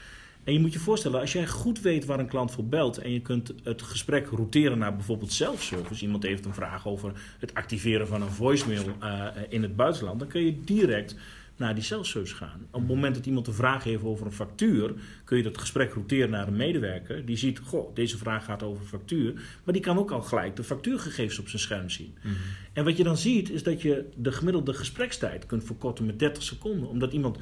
En 0.45 0.53
je 0.53 0.61
moet 0.61 0.73
je 0.73 0.79
voorstellen, 0.79 1.21
als 1.21 1.33
jij 1.33 1.47
goed 1.47 1.81
weet 1.81 2.05
waar 2.05 2.19
een 2.19 2.29
klant 2.29 2.51
voor 2.51 2.65
belt 2.65 2.99
en 2.99 3.13
je 3.13 3.21
kunt 3.21 3.55
het 3.63 3.83
gesprek 3.83 4.29
routeren 4.29 4.79
naar 4.79 4.97
bijvoorbeeld 4.97 5.33
self-service, 5.33 6.03
iemand 6.03 6.23
heeft 6.23 6.45
een 6.45 6.55
vraag 6.55 6.87
over 6.87 7.13
het 7.39 7.55
activeren 7.55 8.07
van 8.07 8.23
een 8.23 8.31
voicemail 8.31 8.85
uh, 9.03 9.27
in 9.49 9.63
het 9.63 9.77
buitenland, 9.77 10.19
dan 10.19 10.29
kun 10.29 10.45
je 10.45 10.61
direct 10.61 11.17
naar 11.57 11.75
die 11.75 11.85
self-service 11.85 12.35
gaan. 12.35 12.67
Op 12.71 12.81
het 12.81 12.89
moment 12.89 13.15
dat 13.15 13.27
iemand 13.27 13.47
een 13.47 13.55
vraag 13.55 13.85
heeft 13.85 14.05
over 14.05 14.27
een 14.27 14.33
factuur, 14.33 14.95
kun 15.25 15.37
je 15.37 15.43
dat 15.43 15.59
gesprek 15.59 15.93
routeren 15.93 16.31
naar 16.31 16.47
een 16.47 16.57
medewerker. 16.57 17.25
Die 17.27 17.37
ziet, 17.37 17.59
goh, 17.59 17.95
deze 17.95 18.19
vraag 18.19 18.45
gaat 18.45 18.63
over 18.63 18.85
factuur. 18.85 19.33
Maar 19.65 19.75
die 19.75 19.83
kan 19.83 19.99
ook 19.99 20.11
al 20.11 20.23
gelijk 20.23 20.57
de 20.57 20.65
factuurgegevens 20.65 21.39
op 21.39 21.49
zijn 21.49 21.63
scherm 21.63 21.91
zien. 21.91 22.15
Mm 22.23 22.31
-hmm. 22.31 22.41
En 22.73 22.85
wat 22.85 22.97
je 22.97 23.05
dan 23.05 23.17
ziet, 23.17 23.51
is 23.51 23.63
dat 23.63 23.83
je 23.83 24.09
de 24.17 24.33
gemiddelde 24.33 24.75
gesprekstijd 24.75 25.47
kunt 25.47 25.65
verkorten 25.65 26.07
met 26.07 26.19
30 26.19 26.43
seconden. 26.43 26.89
Omdat 26.89 27.13
iemand 27.13 27.39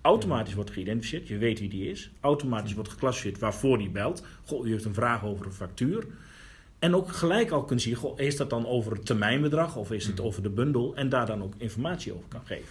automatisch 0.00 0.54
wordt 0.54 0.70
geïdentificeerd, 0.70 1.28
je 1.28 1.38
weet 1.38 1.58
wie 1.58 1.68
die 1.68 1.90
is. 1.90 2.10
Automatisch 2.20 2.74
wordt 2.74 2.88
geclassificeerd 2.90 3.40
waarvoor 3.40 3.78
die 3.78 3.90
belt. 3.90 4.26
Goh, 4.44 4.66
u 4.66 4.70
heeft 4.70 4.84
een 4.84 4.94
vraag 4.94 5.24
over 5.24 5.46
een 5.46 5.52
factuur. 5.52 6.06
En 6.78 6.94
ook 6.94 7.12
gelijk 7.12 7.50
al 7.50 7.64
kunt 7.64 7.82
zien, 7.82 7.94
goh, 7.94 8.20
is 8.20 8.36
dat 8.36 8.50
dan 8.50 8.66
over 8.66 8.92
het 8.92 9.06
termijnbedrag 9.06 9.76
of 9.76 9.90
is 9.90 10.06
het 10.06 10.20
over 10.20 10.42
de 10.42 10.50
bundel? 10.50 10.96
En 10.96 11.08
daar 11.08 11.26
dan 11.26 11.42
ook 11.42 11.54
informatie 11.56 12.12
over 12.12 12.28
kan 12.28 12.40
geven. 12.44 12.68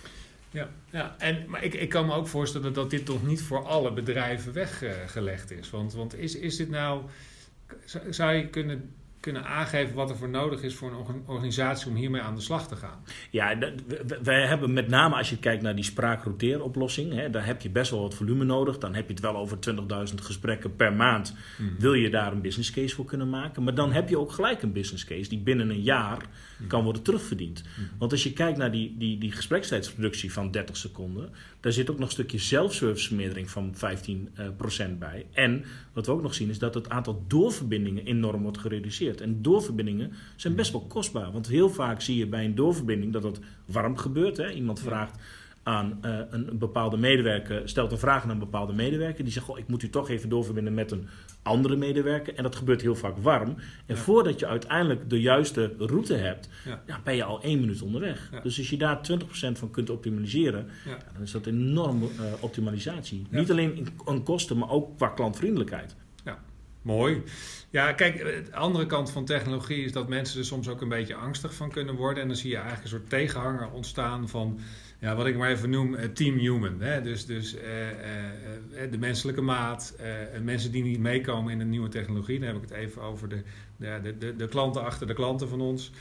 Ja, 0.53 0.69
ja. 0.89 1.15
En, 1.17 1.45
maar 1.47 1.63
ik, 1.63 1.73
ik 1.73 1.89
kan 1.89 2.05
me 2.05 2.13
ook 2.13 2.27
voorstellen 2.27 2.73
dat 2.73 2.89
dit 2.89 3.05
toch 3.05 3.25
niet 3.25 3.41
voor 3.41 3.65
alle 3.65 3.93
bedrijven 3.93 4.53
weggelegd 4.53 5.51
is. 5.51 5.69
Want, 5.69 5.93
want 5.93 6.17
is, 6.17 6.35
is 6.35 6.55
dit 6.55 6.69
nou. 6.69 7.01
Zou 8.09 8.33
je 8.33 8.47
kunnen 8.47 8.93
kunnen 9.23 9.45
aangeven 9.45 9.95
wat 9.95 10.09
er 10.09 10.17
voor 10.17 10.29
nodig 10.29 10.61
is 10.61 10.75
voor 10.75 10.91
een 10.91 11.23
organisatie 11.25 11.89
om 11.89 11.95
hiermee 11.95 12.21
aan 12.21 12.35
de 12.35 12.41
slag 12.41 12.67
te 12.67 12.75
gaan? 12.75 13.03
Ja, 13.29 13.57
wij 14.23 14.47
hebben 14.47 14.73
met 14.73 14.87
name 14.87 15.15
als 15.15 15.29
je 15.29 15.37
kijkt 15.37 15.63
naar 15.63 15.75
die 15.75 15.83
spraakrouteeroplossing, 15.83 17.27
daar 17.31 17.45
heb 17.45 17.61
je 17.61 17.69
best 17.69 17.91
wel 17.91 18.01
wat 18.01 18.13
volume 18.13 18.43
nodig. 18.43 18.77
Dan 18.77 18.93
heb 18.93 19.07
je 19.07 19.13
het 19.13 19.21
wel 19.21 19.35
over 19.35 19.57
20.000 20.09 20.15
gesprekken 20.15 20.75
per 20.75 20.93
maand. 20.93 21.35
Mm. 21.57 21.75
Wil 21.79 21.93
je 21.93 22.09
daar 22.09 22.31
een 22.31 22.41
business 22.41 22.71
case 22.71 22.95
voor 22.95 23.05
kunnen 23.05 23.29
maken? 23.29 23.63
Maar 23.63 23.75
dan 23.75 23.91
heb 23.91 24.09
je 24.09 24.19
ook 24.19 24.31
gelijk 24.31 24.61
een 24.61 24.73
business 24.73 25.05
case 25.05 25.29
die 25.29 25.39
binnen 25.39 25.69
een 25.69 25.81
jaar 25.81 26.25
mm. 26.57 26.67
kan 26.67 26.83
worden 26.83 27.01
terugverdiend. 27.01 27.63
Mm. 27.63 27.89
Want 27.97 28.11
als 28.11 28.23
je 28.23 28.33
kijkt 28.33 28.57
naar 28.57 28.71
die, 28.71 28.95
die, 28.97 29.17
die 29.17 29.31
gesprekstijdsreductie 29.31 30.33
van 30.33 30.51
30 30.51 30.77
seconden, 30.77 31.29
daar 31.59 31.71
zit 31.71 31.89
ook 31.89 31.97
nog 31.97 32.05
een 32.05 32.13
stukje 32.13 32.39
zelfservice 32.39 33.07
vermeerdering 33.07 33.49
van 33.49 33.75
15% 33.75 33.79
uh, 33.79 34.97
bij. 34.99 35.25
En 35.33 35.65
wat 35.93 36.05
we 36.05 36.11
ook 36.11 36.21
nog 36.21 36.33
zien 36.33 36.49
is 36.49 36.59
dat 36.59 36.73
het 36.73 36.89
aantal 36.89 37.23
doorverbindingen 37.27 38.05
enorm 38.05 38.41
wordt 38.41 38.57
gereduceerd. 38.57 39.12
En 39.21 39.41
doorverbindingen 39.41 40.11
zijn 40.35 40.55
best 40.55 40.71
wel 40.71 40.85
kostbaar. 40.87 41.31
Want 41.31 41.47
heel 41.47 41.69
vaak 41.69 42.01
zie 42.01 42.17
je 42.17 42.27
bij 42.27 42.45
een 42.45 42.55
doorverbinding 42.55 43.13
dat 43.13 43.23
het 43.23 43.39
warm 43.65 43.97
gebeurt. 43.97 44.37
Hè? 44.37 44.51
Iemand 44.51 44.79
vraagt 44.79 45.19
aan 45.63 45.99
uh, 46.05 46.19
een, 46.29 46.57
bepaalde 46.57 46.97
medewerker, 46.97 47.69
stelt 47.69 47.91
een 47.91 47.97
vraag 47.97 48.23
aan 48.23 48.29
een 48.29 48.39
bepaalde 48.39 48.73
medewerker. 48.73 49.23
Die 49.23 49.33
zegt, 49.33 49.45
goh, 49.45 49.57
ik 49.57 49.67
moet 49.67 49.83
u 49.83 49.89
toch 49.89 50.09
even 50.09 50.29
doorverbinden 50.29 50.73
met 50.73 50.91
een 50.91 51.07
andere 51.41 51.75
medewerker. 51.75 52.35
En 52.35 52.43
dat 52.43 52.55
gebeurt 52.55 52.81
heel 52.81 52.95
vaak 52.95 53.17
warm. 53.17 53.49
En 53.85 53.95
ja. 53.95 54.01
voordat 54.01 54.39
je 54.39 54.47
uiteindelijk 54.47 55.09
de 55.09 55.21
juiste 55.21 55.73
route 55.77 56.13
hebt, 56.13 56.49
ja. 56.65 56.83
Ja, 56.87 56.99
ben 57.03 57.15
je 57.15 57.23
al 57.23 57.41
één 57.41 57.59
minuut 57.59 57.81
onderweg. 57.81 58.29
Dus 58.43 58.57
als 58.57 58.69
je 58.69 58.77
daar 58.77 58.99
20% 59.11 59.17
van 59.51 59.71
kunt 59.71 59.89
optimaliseren, 59.89 60.67
dan 61.13 61.21
is 61.21 61.31
dat 61.31 61.45
een 61.45 61.69
enorme 61.69 62.05
uh, 62.05 62.23
optimalisatie. 62.39 63.27
Niet 63.29 63.51
alleen 63.51 63.75
in, 63.75 63.87
in 64.05 64.23
kosten, 64.23 64.57
maar 64.57 64.69
ook 64.69 64.97
qua 64.97 65.07
klantvriendelijkheid. 65.07 65.95
Mooi. 66.83 67.23
Ja, 67.69 67.93
kijk, 67.93 68.17
de 68.17 68.55
andere 68.55 68.85
kant 68.85 69.11
van 69.11 69.25
technologie 69.25 69.83
is 69.83 69.91
dat 69.91 70.07
mensen 70.07 70.39
er 70.39 70.45
soms 70.45 70.67
ook 70.67 70.81
een 70.81 70.89
beetje 70.89 71.15
angstig 71.15 71.53
van 71.53 71.69
kunnen 71.69 71.95
worden. 71.95 72.21
En 72.21 72.27
dan 72.27 72.37
zie 72.37 72.49
je 72.49 72.55
eigenlijk 72.55 72.83
een 72.83 72.89
soort 72.89 73.09
tegenhanger 73.09 73.71
ontstaan 73.71 74.29
van 74.29 74.59
ja, 74.99 75.15
wat 75.15 75.25
ik 75.25 75.37
maar 75.37 75.49
even 75.49 75.69
noem, 75.69 75.93
uh, 75.93 76.03
team 76.03 76.37
human. 76.37 76.81
Hè? 76.81 77.01
Dus, 77.01 77.25
dus 77.25 77.55
uh, 77.55 77.61
uh, 77.61 78.91
de 78.91 78.97
menselijke 78.97 79.41
maat, 79.41 79.95
mensen 80.41 80.71
die 80.71 80.83
niet 80.83 80.99
meekomen 80.99 81.51
in 81.51 81.59
een 81.59 81.69
nieuwe 81.69 81.89
technologie. 81.89 82.39
Dan 82.39 82.47
heb 82.47 82.55
ik 82.55 82.69
het 82.69 82.77
even 82.77 83.01
over 83.01 83.29
de, 83.29 83.41
de, 83.77 84.17
de, 84.17 84.35
de 84.35 84.47
klanten 84.47 84.83
achter 84.83 85.07
de 85.07 85.13
klanten 85.13 85.49
van 85.49 85.61
ons. 85.61 85.91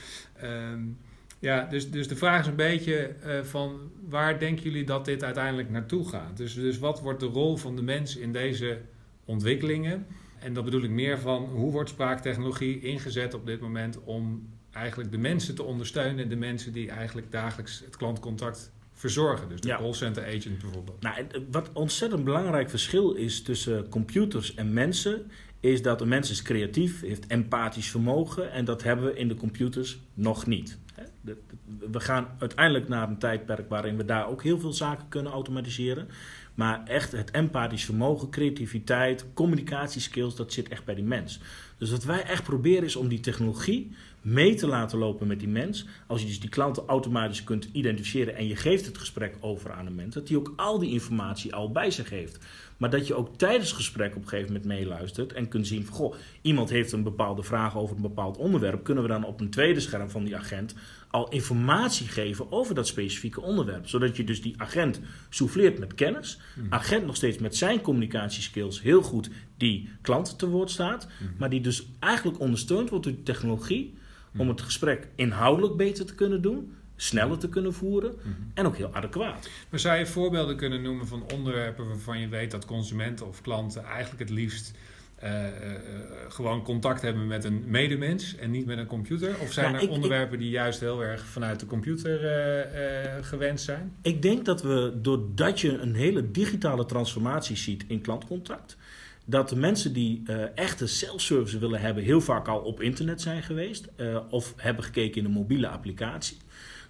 Um, 0.45 0.99
ja, 1.39 1.65
dus, 1.65 1.91
dus 1.91 2.09
de 2.09 2.17
vraag 2.17 2.41
is 2.41 2.47
een 2.47 2.57
beetje 2.57 3.15
van 3.43 3.91
waar 4.09 4.39
denken 4.39 4.65
jullie 4.65 4.85
dat 4.85 5.05
dit 5.05 5.25
uiteindelijk 5.25 5.71
naartoe 5.71 6.09
gaat? 6.09 6.37
Dus, 6.37 6.55
dus 6.55 6.79
wat 6.79 7.01
wordt 7.01 7.21
de 7.21 7.27
rol 7.27 7.57
van 7.57 7.77
de 7.77 7.83
mens 7.83 8.17
in 8.17 8.33
deze 8.33 8.81
ontwikkelingen? 9.25 10.07
En 10.43 10.53
dat 10.53 10.65
bedoel 10.65 10.83
ik 10.83 10.91
meer 10.91 11.19
van 11.19 11.45
hoe 11.45 11.73
wordt 11.73 11.91
spraaktechnologie 11.91 12.81
ingezet 12.81 13.35
op 13.35 13.47
dit 13.47 13.61
moment 13.61 14.05
om 14.05 14.49
eigenlijk 14.73 15.11
de 15.11 15.19
mensen 15.19 15.55
te 15.55 15.63
ondersteunen, 15.63 16.29
de 16.29 16.37
mensen 16.37 16.73
die 16.73 16.91
eigenlijk 16.91 17.31
dagelijks 17.31 17.83
het 17.85 17.97
klantcontact 17.97 18.73
verzorgen. 18.93 19.49
Dus 19.49 19.61
de 19.61 19.69
ja. 19.69 19.77
callcenter 19.77 20.27
agent 20.27 20.59
bijvoorbeeld. 20.59 21.03
Nou, 21.03 21.27
wat 21.51 21.71
ontzettend 21.73 22.25
belangrijk 22.25 22.71
verschil 22.71 23.13
is 23.13 23.43
tussen 23.43 23.89
computers 23.89 24.55
en 24.55 24.73
mensen, 24.73 25.31
is 25.61 25.83
dat 25.83 26.01
een 26.01 26.09
mens 26.09 26.31
is 26.31 26.43
creatief, 26.43 27.01
heeft 27.01 27.27
empathisch 27.27 27.91
vermogen 27.91 28.53
en 28.53 28.65
dat 28.65 28.83
hebben 28.83 29.05
we 29.05 29.15
in 29.15 29.29
de 29.29 29.35
computers 29.35 29.99
nog 30.15 30.47
niet. 30.47 30.79
We 31.91 32.01
gaan 32.01 32.29
uiteindelijk 32.39 32.89
naar 32.89 33.09
een 33.09 33.19
tijdperk 33.19 33.69
waarin 33.69 33.97
we 33.97 34.05
daar 34.05 34.29
ook 34.29 34.43
heel 34.43 34.59
veel 34.59 34.73
zaken 34.73 35.09
kunnen 35.09 35.33
automatiseren. 35.33 36.09
Maar 36.55 36.85
echt 36.85 37.13
het 37.13 37.31
empathisch 37.31 37.85
vermogen, 37.85 38.31
creativiteit, 38.31 39.27
communicatieskills, 39.35 40.37
dat 40.37 40.53
zit 40.53 40.69
echt 40.69 40.85
bij 40.85 40.95
die 40.95 41.05
mens. 41.05 41.41
Dus 41.79 41.91
wat 41.91 42.05
wij 42.05 42.23
echt 42.23 42.43
proberen 42.43 42.85
is 42.85 42.97
om 42.97 43.09
die 43.09 43.21
technologie 43.21 43.93
mee 44.21 44.55
te 44.55 44.67
laten 44.67 44.99
lopen 44.99 45.27
met 45.27 45.39
die 45.39 45.49
mens. 45.49 45.87
Als 46.07 46.21
je 46.21 46.27
dus 46.27 46.41
die 46.41 46.51
klanten 46.51 46.87
automatisch 46.87 47.45
kunt 47.45 47.69
identificeren 47.73 48.37
en 48.37 48.47
je 48.47 48.57
geeft 48.57 48.87
het 48.87 48.99
gesprek 48.99 49.37
over 49.41 49.73
aan 49.73 49.87
een 49.87 49.95
mens, 49.95 50.15
dat 50.15 50.27
die 50.27 50.37
ook 50.37 50.53
al 50.57 50.79
die 50.79 50.93
informatie 50.93 51.55
al 51.55 51.71
bij 51.71 51.91
zich 51.91 52.11
heeft. 52.11 52.39
Maar 52.77 52.91
dat 52.91 53.07
je 53.07 53.15
ook 53.15 53.37
tijdens 53.37 53.69
het 53.69 53.77
gesprek 53.77 54.17
op 54.17 54.23
een 54.23 54.29
gegeven 54.29 54.53
moment 54.53 54.71
meeluistert 54.71 55.33
en 55.33 55.49
kunt 55.49 55.67
zien 55.67 55.87
van 55.87 55.95
goh, 55.95 56.15
iemand 56.41 56.71
heeft 56.71 56.93
een 56.93 57.03
bepaalde 57.03 57.43
vraag 57.43 57.77
over 57.77 57.97
een 57.97 58.03
bepaald 58.03 58.37
onderwerp. 58.37 58.85
Kunnen 58.85 59.03
we 59.03 59.09
dan 59.09 59.25
op 59.25 59.41
een 59.41 59.51
tweede 59.51 59.81
scherm 59.81 60.11
van 60.11 60.25
die 60.25 60.37
agent 60.37 60.75
al 61.13 61.29
informatie 61.29 62.09
geven 62.09 62.53
over 62.53 62.75
dat 62.75 62.87
specifieke 62.87 63.41
onderwerp. 63.41 63.89
Zodat 63.89 64.17
je 64.17 64.25
dus 64.25 64.43
die 64.43 64.55
agent 64.57 65.01
souffleert 65.29 65.79
met 65.79 65.95
kennis. 65.95 66.41
Mm. 66.57 66.67
Agent 66.73 67.07
nog 67.07 67.17
steeds 67.17 67.39
met 67.39 67.57
zijn 67.57 67.81
communicatieskills 67.81 68.83
heel 68.83 69.03
goed 69.03 69.31
die 69.57 69.89
klant 70.01 70.39
te 70.39 70.49
woord 70.49 70.71
staat. 70.71 71.09
Mm. 71.21 71.35
Maar 71.39 71.51
die 71.51 71.61
dus 71.61 71.87
eigenlijk 71.99 72.41
ondersteund 72.41 72.91
wordt 72.91 73.05
door 73.05 73.23
technologie 73.23 73.95
om 74.37 74.49
het 74.49 74.61
gesprek 74.61 75.09
inhoudelijk 75.15 75.77
beter 75.77 76.07
te 76.07 76.15
kunnen 76.15 76.43
doen, 76.43 76.75
sneller 76.97 77.39
te 77.39 77.49
kunnen 77.49 77.75
voeren 77.75 78.15
en 78.55 78.67
ook 78.67 78.77
heel 78.77 78.95
adequaat. 78.95 79.49
Maar 79.71 79.81
zou 79.81 79.99
je 79.99 80.07
voorbeelden 80.07 80.57
kunnen 80.57 80.83
noemen 80.83 81.07
van 81.07 81.25
onderwerpen 81.33 81.89
waarvan 81.89 82.21
je 82.21 82.29
weet 82.29 82.51
dat 82.51 82.65
consumenten 82.65 83.27
of 83.27 83.41
klanten 83.41 83.85
eigenlijk 83.85 84.21
het 84.21 84.31
liefst 84.31 84.73
uh, 85.25 85.31
uh, 85.31 85.49
gewoon 86.29 86.63
contact 86.63 87.03
hebben 87.03 87.27
met 87.27 87.45
een 87.45 87.65
medemens 87.67 88.37
en 88.37 88.51
niet 88.51 88.67
met 88.67 88.79
een 88.79 88.87
computer? 88.87 89.35
Of 89.41 89.53
zijn 89.53 89.75
er 89.75 89.89
onderwerpen 89.89 90.39
die 90.39 90.51
juist 90.51 90.81
heel 90.81 91.03
erg 91.03 91.25
vanuit 91.25 91.61
de 91.61 91.67
computer 91.67 92.21
gewenst 93.21 93.65
zijn? 93.65 93.93
Ik 94.03 94.23
denk 94.23 94.45
dat 94.45 94.63
we, 94.63 94.93
doordat 95.03 95.61
je 95.61 95.79
een 95.79 95.95
hele 95.95 96.31
digitale 96.31 96.87
transformatie 96.87 97.57
ziet 97.57 97.85
in 97.87 98.01
klantcontact, 98.01 98.77
dat 99.25 99.49
de 99.49 99.57
mensen 99.57 99.93
die 99.93 100.23
uh, 100.27 100.37
echte 100.55 100.87
self-service 100.87 101.59
willen 101.59 101.81
hebben, 101.81 102.03
heel 102.03 102.21
vaak 102.21 102.49
al 102.49 102.59
op 102.59 102.81
internet 102.81 103.21
zijn 103.21 103.43
geweest 103.43 103.89
uh, 103.97 104.19
of 104.31 104.55
hebben 104.57 104.85
gekeken 104.85 105.21
in 105.21 105.25
een 105.25 105.33
mobiele 105.33 105.69
applicatie. 105.69 106.37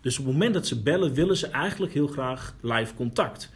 Dus 0.01 0.19
op 0.19 0.25
het 0.25 0.33
moment 0.33 0.55
dat 0.55 0.67
ze 0.67 0.83
bellen, 0.83 1.15
willen 1.15 1.37
ze 1.37 1.47
eigenlijk 1.47 1.93
heel 1.93 2.07
graag 2.07 2.55
live 2.61 2.95
contact. 2.95 3.51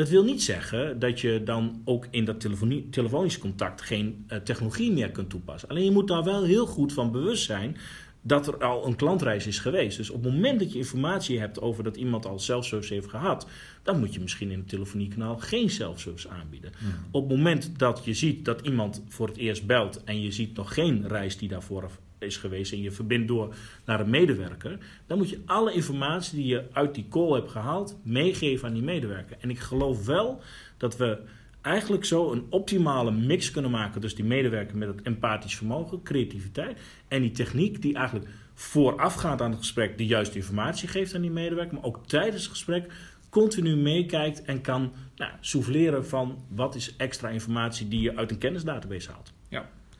Dat 0.00 0.08
wil 0.08 0.24
niet 0.24 0.42
zeggen 0.42 0.98
dat 0.98 1.20
je 1.20 1.42
dan 1.44 1.82
ook 1.84 2.06
in 2.10 2.24
dat 2.24 2.46
telefonisch 2.90 3.38
contact 3.38 3.82
geen 3.82 4.24
uh, 4.28 4.38
technologie 4.38 4.92
meer 4.92 5.10
kunt 5.10 5.30
toepassen. 5.30 5.68
Alleen 5.68 5.84
je 5.84 5.90
moet 5.90 6.08
daar 6.08 6.24
wel 6.24 6.44
heel 6.44 6.66
goed 6.66 6.92
van 6.92 7.12
bewust 7.12 7.44
zijn 7.44 7.76
dat 8.22 8.46
er 8.46 8.64
al 8.64 8.86
een 8.86 8.96
klantreis 8.96 9.46
is 9.46 9.58
geweest. 9.58 9.96
Dus 9.96 10.10
op 10.10 10.24
het 10.24 10.32
moment 10.32 10.58
dat 10.58 10.72
je 10.72 10.78
informatie 10.78 11.38
hebt 11.38 11.60
over 11.60 11.84
dat 11.84 11.96
iemand 11.96 12.26
al 12.26 12.38
self-service 12.38 12.94
heeft 12.94 13.08
gehad, 13.08 13.46
dan 13.82 13.98
moet 13.98 14.14
je 14.14 14.20
misschien 14.20 14.50
in 14.50 14.58
het 14.58 14.68
telefoniekanaal 14.68 15.38
geen 15.38 15.70
self-service 15.70 16.28
aanbieden. 16.28 16.72
Op 17.10 17.28
het 17.28 17.36
moment 17.36 17.78
dat 17.78 18.00
je 18.04 18.14
ziet 18.14 18.44
dat 18.44 18.60
iemand 18.60 19.02
voor 19.08 19.28
het 19.28 19.36
eerst 19.36 19.66
belt 19.66 20.04
en 20.04 20.20
je 20.20 20.32
ziet 20.32 20.56
nog 20.56 20.74
geen 20.74 21.08
reis 21.08 21.36
die 21.36 21.48
daarvoor 21.48 21.90
is 22.20 22.36
geweest 22.36 22.72
en 22.72 22.82
je 22.82 22.90
verbindt 22.90 23.28
door 23.28 23.54
naar 23.84 24.00
een 24.00 24.10
medewerker, 24.10 24.78
dan 25.06 25.18
moet 25.18 25.30
je 25.30 25.42
alle 25.46 25.72
informatie 25.72 26.38
die 26.38 26.46
je 26.46 26.64
uit 26.72 26.94
die 26.94 27.06
call 27.10 27.32
hebt 27.32 27.50
gehaald 27.50 27.98
meegeven 28.02 28.68
aan 28.68 28.74
die 28.74 28.82
medewerker. 28.82 29.36
En 29.40 29.50
ik 29.50 29.58
geloof 29.58 30.06
wel 30.06 30.40
dat 30.76 30.96
we 30.96 31.18
eigenlijk 31.60 32.04
zo 32.04 32.32
een 32.32 32.46
optimale 32.48 33.10
mix 33.10 33.50
kunnen 33.50 33.70
maken. 33.70 34.00
Dus 34.00 34.14
die 34.14 34.24
medewerker 34.24 34.76
met 34.76 34.88
het 34.88 35.02
empathisch 35.02 35.56
vermogen, 35.56 36.02
creativiteit 36.02 36.80
en 37.08 37.22
die 37.22 37.30
techniek 37.30 37.82
die 37.82 37.94
eigenlijk 37.94 38.28
voorafgaand 38.54 39.42
aan 39.42 39.50
het 39.50 39.58
gesprek 39.58 39.98
de 39.98 40.06
juiste 40.06 40.36
informatie 40.36 40.88
geeft 40.88 41.14
aan 41.14 41.20
die 41.20 41.30
medewerker, 41.30 41.74
maar 41.74 41.84
ook 41.84 42.06
tijdens 42.06 42.42
het 42.42 42.50
gesprek 42.50 42.92
continu 43.28 43.76
meekijkt 43.76 44.42
en 44.42 44.60
kan 44.60 44.92
nou, 45.16 45.32
souffleren 45.40 46.06
van 46.06 46.44
wat 46.48 46.74
is 46.74 46.96
extra 46.96 47.28
informatie 47.28 47.88
die 47.88 48.00
je 48.00 48.16
uit 48.16 48.30
een 48.30 48.38
kennisdatabase 48.38 49.10
haalt. 49.10 49.32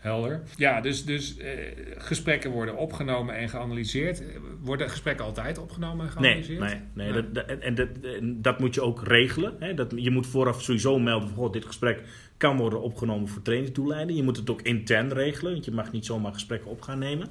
Helder. 0.00 0.42
Ja, 0.56 0.80
dus, 0.80 1.04
dus 1.04 1.36
eh, 1.36 1.52
gesprekken 1.98 2.50
worden 2.50 2.76
opgenomen 2.76 3.36
en 3.36 3.48
geanalyseerd. 3.48 4.22
Worden 4.60 4.90
gesprekken 4.90 5.24
altijd 5.24 5.58
opgenomen 5.58 6.06
en 6.06 6.12
geanalyseerd? 6.12 6.60
Nee, 6.60 6.80
nee, 6.92 7.12
nee. 7.12 7.32
Dat, 7.32 7.46
en 7.46 7.74
dat, 7.74 7.88
dat 8.22 8.58
moet 8.58 8.74
je 8.74 8.82
ook 8.82 9.02
regelen. 9.06 9.56
Hè? 9.58 9.74
Dat, 9.74 9.92
je 9.96 10.10
moet 10.10 10.26
vooraf 10.26 10.62
sowieso 10.62 10.98
melden 10.98 11.28
van 11.28 11.52
dit 11.52 11.64
gesprek 11.64 12.02
kan 12.36 12.56
worden 12.56 12.82
opgenomen 12.82 13.28
voor 13.28 13.42
trainingsdoeleinden. 13.42 14.16
Je 14.16 14.22
moet 14.22 14.36
het 14.36 14.50
ook 14.50 14.62
intern 14.62 15.12
regelen, 15.12 15.52
want 15.52 15.64
je 15.64 15.70
mag 15.70 15.92
niet 15.92 16.06
zomaar 16.06 16.32
gesprekken 16.32 16.70
op 16.70 16.82
gaan 16.82 16.98
nemen. 16.98 17.28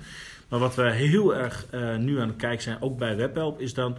Maar 0.50 0.60
wat 0.60 0.76
we 0.76 0.92
heel 0.92 1.36
erg 1.36 1.68
uh, 1.74 1.98
nu 1.98 2.20
aan 2.20 2.28
het 2.28 2.38
kijken 2.38 2.62
zijn, 2.62 2.82
ook 2.82 2.98
bij 2.98 3.16
WebHelp, 3.16 3.62
is 3.62 3.74
dan 3.74 3.98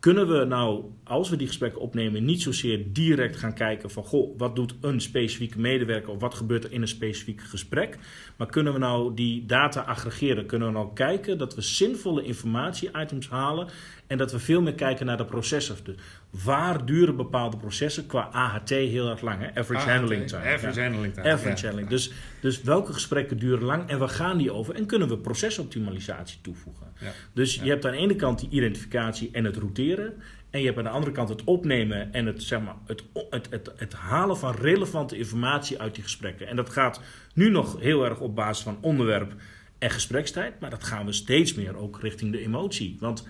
kunnen 0.00 0.28
we 0.28 0.44
nou, 0.44 0.84
als 1.04 1.30
we 1.30 1.36
die 1.36 1.46
gesprekken 1.46 1.80
opnemen, 1.80 2.24
niet 2.24 2.42
zozeer 2.42 2.92
direct 2.92 3.36
gaan 3.36 3.54
kijken 3.54 3.90
van 3.90 4.04
goh, 4.04 4.38
wat 4.38 4.56
doet 4.56 4.74
een 4.80 5.00
specifieke 5.00 5.60
medewerker 5.60 6.12
of 6.12 6.20
wat 6.20 6.34
gebeurt 6.34 6.64
er 6.64 6.72
in 6.72 6.82
een 6.82 6.88
specifiek 6.88 7.40
gesprek, 7.40 7.98
maar 8.36 8.46
kunnen 8.46 8.72
we 8.72 8.78
nou 8.78 9.14
die 9.14 9.46
data 9.46 9.80
aggregeren? 9.80 10.46
Kunnen 10.46 10.68
we 10.68 10.74
nou 10.74 10.88
kijken 10.94 11.38
dat 11.38 11.54
we 11.54 11.60
zinvolle 11.60 12.22
informatie-items 12.22 13.28
halen 13.28 13.68
en 14.06 14.18
dat 14.18 14.32
we 14.32 14.38
veel 14.38 14.62
meer 14.62 14.74
kijken 14.74 15.06
naar 15.06 15.16
de 15.16 15.24
processen. 15.24 15.76
Dus 15.84 15.94
waar 16.30 16.86
duren 16.86 17.16
bepaalde 17.16 17.56
processen 17.56 18.06
qua 18.06 18.28
AHT 18.32 18.68
heel 18.68 19.08
erg 19.10 19.20
lang? 19.20 19.40
Hè? 19.40 19.60
Average 19.60 19.90
handling 19.90 20.28
time. 20.28 20.44
Average 20.44 20.80
handling 20.80 21.14
time. 21.14 21.32
Average 21.32 21.66
handling. 21.66 21.88
Dus, 21.88 22.12
dus 22.40 22.62
welke 22.62 22.92
gesprekken 22.92 23.38
duren 23.38 23.64
lang 23.64 23.88
en 23.88 23.98
waar 23.98 24.08
gaan 24.08 24.38
die 24.38 24.52
over? 24.52 24.74
En 24.74 24.86
kunnen 24.86 25.08
we 25.08 25.18
procesoptimalisatie 25.18 26.38
toevoegen? 26.42 26.86
Dus 27.32 27.54
je 27.54 27.68
hebt 27.68 27.84
aan 27.84 27.92
de 27.92 27.98
ene 27.98 28.16
kant 28.16 28.40
die 28.40 28.48
identificatie 28.50 29.30
en 29.32 29.44
het 29.44 29.56
routeren. 29.56 30.14
En 30.50 30.60
je 30.60 30.66
hebt 30.66 30.78
aan 30.78 30.84
de 30.84 30.90
andere 30.90 31.12
kant 31.12 31.28
het 31.28 31.44
opnemen 31.44 32.12
en 32.12 32.26
het, 32.26 32.42
zeg 32.42 32.60
maar, 32.60 32.74
het, 32.86 33.02
het, 33.30 33.46
het, 33.50 33.70
het, 33.76 33.92
halen 33.92 34.38
van 34.38 34.54
relevante 34.54 35.16
informatie 35.16 35.80
uit 35.80 35.94
die 35.94 36.02
gesprekken. 36.02 36.46
En 36.46 36.56
dat 36.56 36.70
gaat 36.70 37.00
nu 37.34 37.50
nog 37.50 37.80
heel 37.80 38.04
erg 38.04 38.20
op 38.20 38.34
basis 38.34 38.64
van 38.64 38.78
onderwerp 38.80 39.34
en 39.78 39.90
gesprekstijd. 39.90 40.60
Maar 40.60 40.70
dat 40.70 40.84
gaan 40.84 41.06
we 41.06 41.12
steeds 41.12 41.54
meer 41.54 41.76
ook 41.76 42.00
richting 42.00 42.32
de 42.32 42.40
emotie. 42.40 42.96
Want 43.00 43.26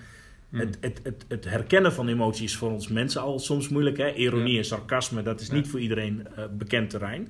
Hmm. 0.49 0.59
Het, 0.59 0.77
het, 0.81 0.99
het, 1.03 1.25
het, 1.27 1.45
herkennen 1.45 1.93
van 1.93 2.07
emoties 2.07 2.43
is 2.43 2.57
voor 2.57 2.71
ons 2.71 2.87
mensen 2.87 3.21
al 3.21 3.39
soms 3.39 3.69
moeilijk. 3.69 3.97
Hè? 3.97 4.13
Ironie 4.13 4.57
en 4.57 4.65
sarcasme, 4.65 5.21
dat 5.21 5.41
is 5.41 5.49
niet 5.49 5.67
voor 5.67 5.79
iedereen 5.79 6.27
uh, 6.37 6.45
bekend 6.57 6.89
terrein. 6.89 7.27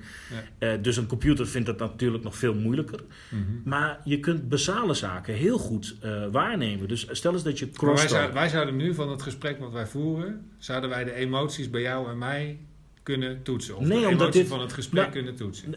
Ja. 0.59 0.73
Uh, 0.73 0.83
dus 0.83 0.97
een 0.97 1.07
computer 1.07 1.47
vindt 1.47 1.67
dat 1.67 1.79
natuurlijk 1.79 2.23
nog 2.23 2.35
veel 2.35 2.53
moeilijker. 2.53 2.99
Mm 3.29 3.45
-hmm. 3.45 3.61
Maar 3.65 3.99
je 4.03 4.19
kunt 4.19 4.49
basale 4.49 4.93
zaken 4.93 5.33
heel 5.33 5.57
goed 5.57 5.95
uh, 6.05 6.25
waarnemen. 6.31 6.87
Dus 6.87 7.07
stel 7.11 7.33
eens 7.33 7.43
dat 7.43 7.59
je 7.59 7.69
cross. 7.69 8.01
Wij, 8.01 8.21
zou, 8.21 8.33
wij 8.33 8.49
zouden 8.49 8.75
nu 8.75 8.93
van 8.93 9.09
het 9.09 9.21
gesprek 9.21 9.59
wat 9.59 9.71
wij 9.71 9.87
voeren, 9.87 10.49
zouden 10.57 10.89
wij 10.89 11.03
de 11.03 11.13
emoties 11.13 11.69
bij 11.69 11.81
jou 11.81 12.09
en 12.09 12.17
mij 12.17 12.59
kunnen 13.15 13.43
toetsen. 13.43 13.77
Of 13.77 13.85
nee, 13.85 13.99
de 13.99 14.07
omdat 14.07 14.33
dit, 14.33 14.47
van 14.47 14.61
het 14.61 14.73
gesprek 14.73 15.01
nou, 15.01 15.13
kunnen 15.13 15.35
toetsen. 15.35 15.75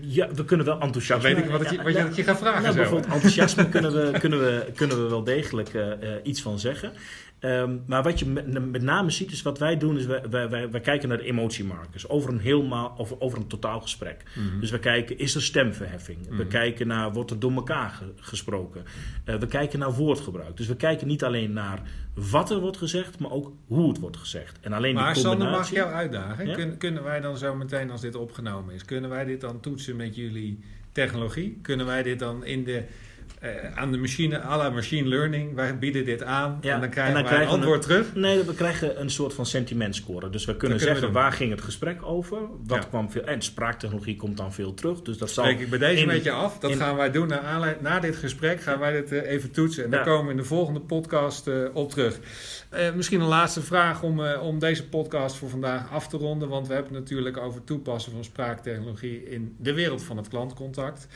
Ja, 0.00 0.28
we 0.34 0.44
kunnen 0.44 0.66
wel 0.66 0.80
enthousiasme... 0.80 1.28
Dan 1.28 1.34
weet 1.34 1.44
ik 1.44 1.50
wat, 1.50 1.70
je, 1.70 1.82
wat, 1.82 1.92
je, 1.92 2.02
wat 2.02 2.16
je 2.16 2.22
gaat 2.22 2.38
vragen. 2.38 2.62
Nou, 2.62 2.74
bijvoorbeeld 2.74 3.12
enthousiasme 3.12 3.68
kunnen, 3.68 3.92
we, 3.92 4.18
kunnen, 4.18 4.38
we, 4.38 4.66
kunnen 4.74 5.02
we 5.02 5.08
wel 5.08 5.24
degelijk 5.24 5.74
uh, 5.74 5.86
uh, 5.86 5.92
iets 6.22 6.42
van 6.42 6.58
zeggen. 6.58 6.92
Um, 7.40 7.82
maar 7.86 8.02
wat 8.02 8.18
je 8.18 8.26
met, 8.26 8.70
met, 8.70 8.82
name 8.82 9.10
ziet, 9.10 9.32
is 9.32 9.42
wat 9.42 9.58
wij 9.58 9.76
doen, 9.76 9.98
is 9.98 10.06
wij, 10.06 10.22
wij, 10.30 10.48
wij, 10.48 10.70
wij 10.70 10.80
kijken 10.80 11.08
naar 11.08 11.18
de 11.18 11.24
emotiemarkers 11.24 12.08
over 12.08 12.30
een 12.30 12.38
helemaal, 12.38 12.94
over, 12.98 13.20
over 13.20 13.38
een 13.38 13.46
totaal 13.46 13.80
gesprek. 13.80 14.22
Mm 14.34 14.48
-hmm. 14.48 14.60
Dus 14.60 14.70
we 14.70 14.78
kijken, 14.78 15.18
is 15.18 15.34
er 15.34 15.42
stemverheffing? 15.42 16.18
Mm 16.18 16.28
-hmm. 16.28 16.36
We 16.36 16.42
mhm. 16.42 16.52
kijken 16.52 16.86
naar, 16.86 17.12
wordt 17.12 17.30
er 17.30 17.38
door 17.38 17.52
elkaar 17.52 17.90
ge, 17.90 18.12
gesproken? 18.16 18.84
Uh, 19.24 19.34
we 19.34 19.46
kijken 19.46 19.78
naar 19.78 19.92
woordgebruik. 19.92 20.56
Dus 20.56 20.66
we 20.66 20.76
kijken 20.76 21.06
niet 21.06 21.24
alleen 21.24 21.52
naar 21.52 21.82
wat 22.14 22.50
er 22.50 22.60
wordt 22.60 22.76
gezegd, 22.76 23.18
maar 23.18 23.30
ook 23.30 23.52
hoe 23.66 23.88
het 23.88 23.98
wordt 23.98 24.16
gezegd. 24.16 24.58
En 24.60 24.72
alleen 24.72 24.94
maar 24.94 25.14
die 25.14 25.24
combinatie... 25.24 25.54
Sander, 25.54 25.82
mag 25.84 25.90
jou 25.90 25.92
uitdagen? 25.92 26.46
Ja? 26.46 26.54
Kun, 26.54 26.76
kunnen 26.76 27.02
wij 27.02 27.20
dan 27.20 27.36
zo 27.36 27.54
meteen, 27.54 27.90
als 27.90 28.00
dit 28.00 28.14
opgenomen 28.14 28.74
is, 28.74 28.84
kunnen 28.84 29.10
wij 29.10 29.24
dit 29.24 29.40
dan 29.40 29.60
toetsen 29.60 29.96
met 29.96 30.16
jullie 30.16 30.58
technologie? 30.92 31.58
Kunnen 31.62 31.86
wij 31.86 32.02
dit 32.02 32.18
dan 32.18 32.44
in 32.44 32.64
de 32.64 32.84
uh, 33.42 33.78
aan 33.78 33.92
de 33.92 33.98
machine, 33.98 34.42
à 34.42 34.56
la 34.56 34.70
machine 34.70 35.08
learning, 35.08 35.54
wij 35.54 35.78
bieden 35.78 36.04
dit 36.04 36.22
aan 36.22 36.58
ja, 36.60 36.74
en 36.74 36.80
dan 36.80 36.90
krijgen 36.90 37.16
en 37.16 37.22
dan 37.22 37.32
wij 37.32 37.42
een 37.42 37.48
antwoord 37.48 37.82
terug? 37.82 38.14
Nee, 38.14 38.42
we 38.42 38.54
krijgen 38.54 39.00
een 39.00 39.10
soort 39.10 39.34
van 39.34 39.46
sentimentscore. 39.46 40.30
Dus 40.30 40.44
we 40.44 40.56
kunnen 40.56 40.80
zeggen 40.80 41.06
we 41.06 41.12
waar 41.12 41.32
ging 41.32 41.50
het 41.50 41.60
gesprek 41.60 42.02
over, 42.02 42.38
wat 42.66 42.82
ja. 42.82 42.88
kwam 42.88 43.10
veel, 43.10 43.22
en 43.22 43.42
spraaktechnologie 43.42 44.16
komt 44.16 44.36
dan 44.36 44.52
veel 44.52 44.74
terug. 44.74 45.02
Dus 45.02 45.18
dat 45.18 45.30
zal 45.30 45.44
Spreek 45.44 45.60
ik 45.60 45.70
bij 45.70 45.78
deze 45.78 46.02
een 46.02 46.08
beetje 46.08 46.30
af. 46.30 46.58
Dat 46.58 46.74
gaan 46.74 46.96
wij 46.96 47.10
doen 47.10 47.28
na, 47.28 47.76
na 47.80 48.00
dit 48.00 48.16
gesprek, 48.16 48.60
gaan 48.60 48.78
wij 48.78 48.92
dit 48.92 49.12
uh, 49.12 49.30
even 49.30 49.50
toetsen. 49.50 49.84
En 49.84 49.90
ja. 49.90 49.96
daar 49.96 50.04
komen 50.04 50.24
we 50.24 50.30
in 50.30 50.36
de 50.36 50.44
volgende 50.44 50.80
podcast 50.80 51.46
uh, 51.46 51.68
op 51.72 51.90
terug. 51.90 52.18
misschien 52.94 53.20
een 53.20 53.26
laatste 53.26 53.62
vraag 53.62 54.02
om, 54.02 54.20
om 54.20 54.58
deze 54.58 54.88
podcast 54.88 55.36
voor 55.36 55.48
vandaag 55.48 55.90
af 55.90 56.08
te 56.08 56.16
ronden. 56.16 56.48
Want 56.48 56.66
we 56.66 56.74
hebben 56.74 56.94
het 56.94 57.02
natuurlijk 57.02 57.36
over 57.36 57.64
toepassen 57.64 58.12
van 58.12 58.24
spraaktechnologie 58.24 59.30
in 59.30 59.56
de 59.58 59.72
wereld 59.72 60.02
van 60.02 60.16
het 60.16 60.28
klantcontact. 60.28 61.08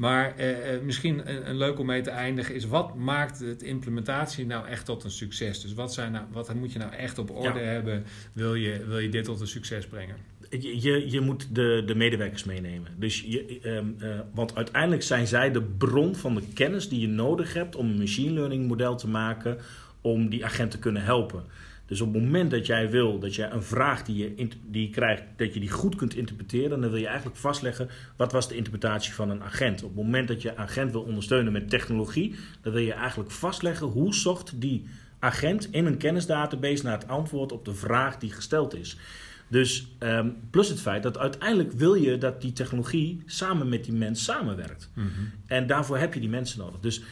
Maar 0.00 0.36
eh, 0.36 0.74
eh, 0.74 0.82
misschien 0.82 1.30
een, 1.30 1.48
een, 1.48 1.56
leuk 1.56 1.69
om 1.78 1.86
mee 1.86 2.02
te 2.02 2.10
eindigen 2.10 2.54
is 2.54 2.64
wat 2.64 2.94
maakt 2.94 3.38
de 3.38 3.66
implementatie 3.66 4.46
nou 4.46 4.66
echt 4.66 4.84
tot 4.84 5.04
een 5.04 5.10
succes? 5.10 5.60
Dus 5.60 5.74
wat, 5.74 5.94
zijn 5.94 6.12
nou, 6.12 6.24
wat 6.32 6.54
moet 6.54 6.72
je 6.72 6.78
nou 6.78 6.92
echt 6.92 7.18
op 7.18 7.30
orde 7.30 7.58
ja. 7.58 7.64
hebben? 7.64 8.04
Wil 8.32 8.54
je, 8.54 8.84
wil 8.86 8.98
je 8.98 9.08
dit 9.08 9.24
tot 9.24 9.40
een 9.40 9.46
succes 9.46 9.86
brengen? 9.86 10.16
Je, 10.58 11.10
je 11.10 11.20
moet 11.20 11.54
de, 11.54 11.82
de 11.86 11.94
medewerkers 11.94 12.44
meenemen. 12.44 12.90
Dus 12.96 13.20
je, 13.20 13.60
um, 13.64 13.96
uh, 13.98 14.20
want 14.34 14.54
uiteindelijk 14.54 15.02
zijn 15.02 15.26
zij 15.26 15.52
de 15.52 15.62
bron 15.62 16.14
van 16.14 16.34
de 16.34 16.42
kennis 16.54 16.88
die 16.88 17.00
je 17.00 17.08
nodig 17.08 17.54
hebt 17.54 17.76
om 17.76 17.90
een 17.90 17.98
machine 17.98 18.32
learning 18.32 18.68
model 18.68 18.96
te 18.96 19.08
maken 19.08 19.58
om 20.00 20.28
die 20.28 20.44
agent 20.44 20.70
te 20.70 20.78
kunnen 20.78 21.02
helpen. 21.02 21.44
Dus 21.90 22.00
op 22.00 22.14
het 22.14 22.22
moment 22.22 22.50
dat 22.50 22.66
jij 22.66 22.90
wil 22.90 23.18
dat 23.18 23.34
jij 23.34 23.50
een 23.50 23.62
vraag 23.62 24.02
die 24.02 24.16
je, 24.16 24.48
die 24.66 24.82
je 24.82 24.90
krijgt, 24.90 25.22
dat 25.36 25.54
je 25.54 25.60
die 25.60 25.70
goed 25.70 25.94
kunt 25.94 26.14
interpreteren, 26.14 26.80
dan 26.80 26.90
wil 26.90 26.98
je 26.98 27.06
eigenlijk 27.06 27.36
vastleggen 27.36 27.88
wat 28.16 28.32
was 28.32 28.48
de 28.48 28.56
interpretatie 28.56 29.12
van 29.12 29.30
een 29.30 29.42
agent. 29.42 29.82
Op 29.82 29.88
het 29.88 30.04
moment 30.04 30.28
dat 30.28 30.42
je 30.42 30.56
agent 30.56 30.92
wil 30.92 31.02
ondersteunen 31.02 31.52
met 31.52 31.70
technologie, 31.70 32.34
dan 32.62 32.72
wil 32.72 32.82
je 32.82 32.92
eigenlijk 32.92 33.30
vastleggen 33.30 33.86
hoe 33.86 34.14
zocht 34.14 34.60
die 34.60 34.86
agent 35.18 35.68
in 35.70 35.86
een 35.86 35.96
kennisdatabase 35.96 36.84
naar 36.84 36.98
het 36.98 37.08
antwoord 37.08 37.52
op 37.52 37.64
de 37.64 37.74
vraag 37.74 38.18
die 38.18 38.32
gesteld 38.32 38.74
is. 38.74 38.96
Dus 39.48 39.86
um, 39.98 40.36
plus 40.50 40.68
het 40.68 40.80
feit 40.80 41.02
dat 41.02 41.18
uiteindelijk 41.18 41.72
wil 41.72 41.94
je 41.94 42.18
dat 42.18 42.40
die 42.40 42.52
technologie 42.52 43.22
samen 43.26 43.68
met 43.68 43.84
die 43.84 43.94
mens 43.94 44.24
samenwerkt. 44.24 44.90
Mm 44.94 45.02
-hmm. 45.02 45.32
En 45.46 45.66
daarvoor 45.66 45.98
heb 45.98 46.14
je 46.14 46.20
die 46.20 46.28
mensen 46.28 46.58
nodig. 46.58 46.80
Dus 46.80 47.02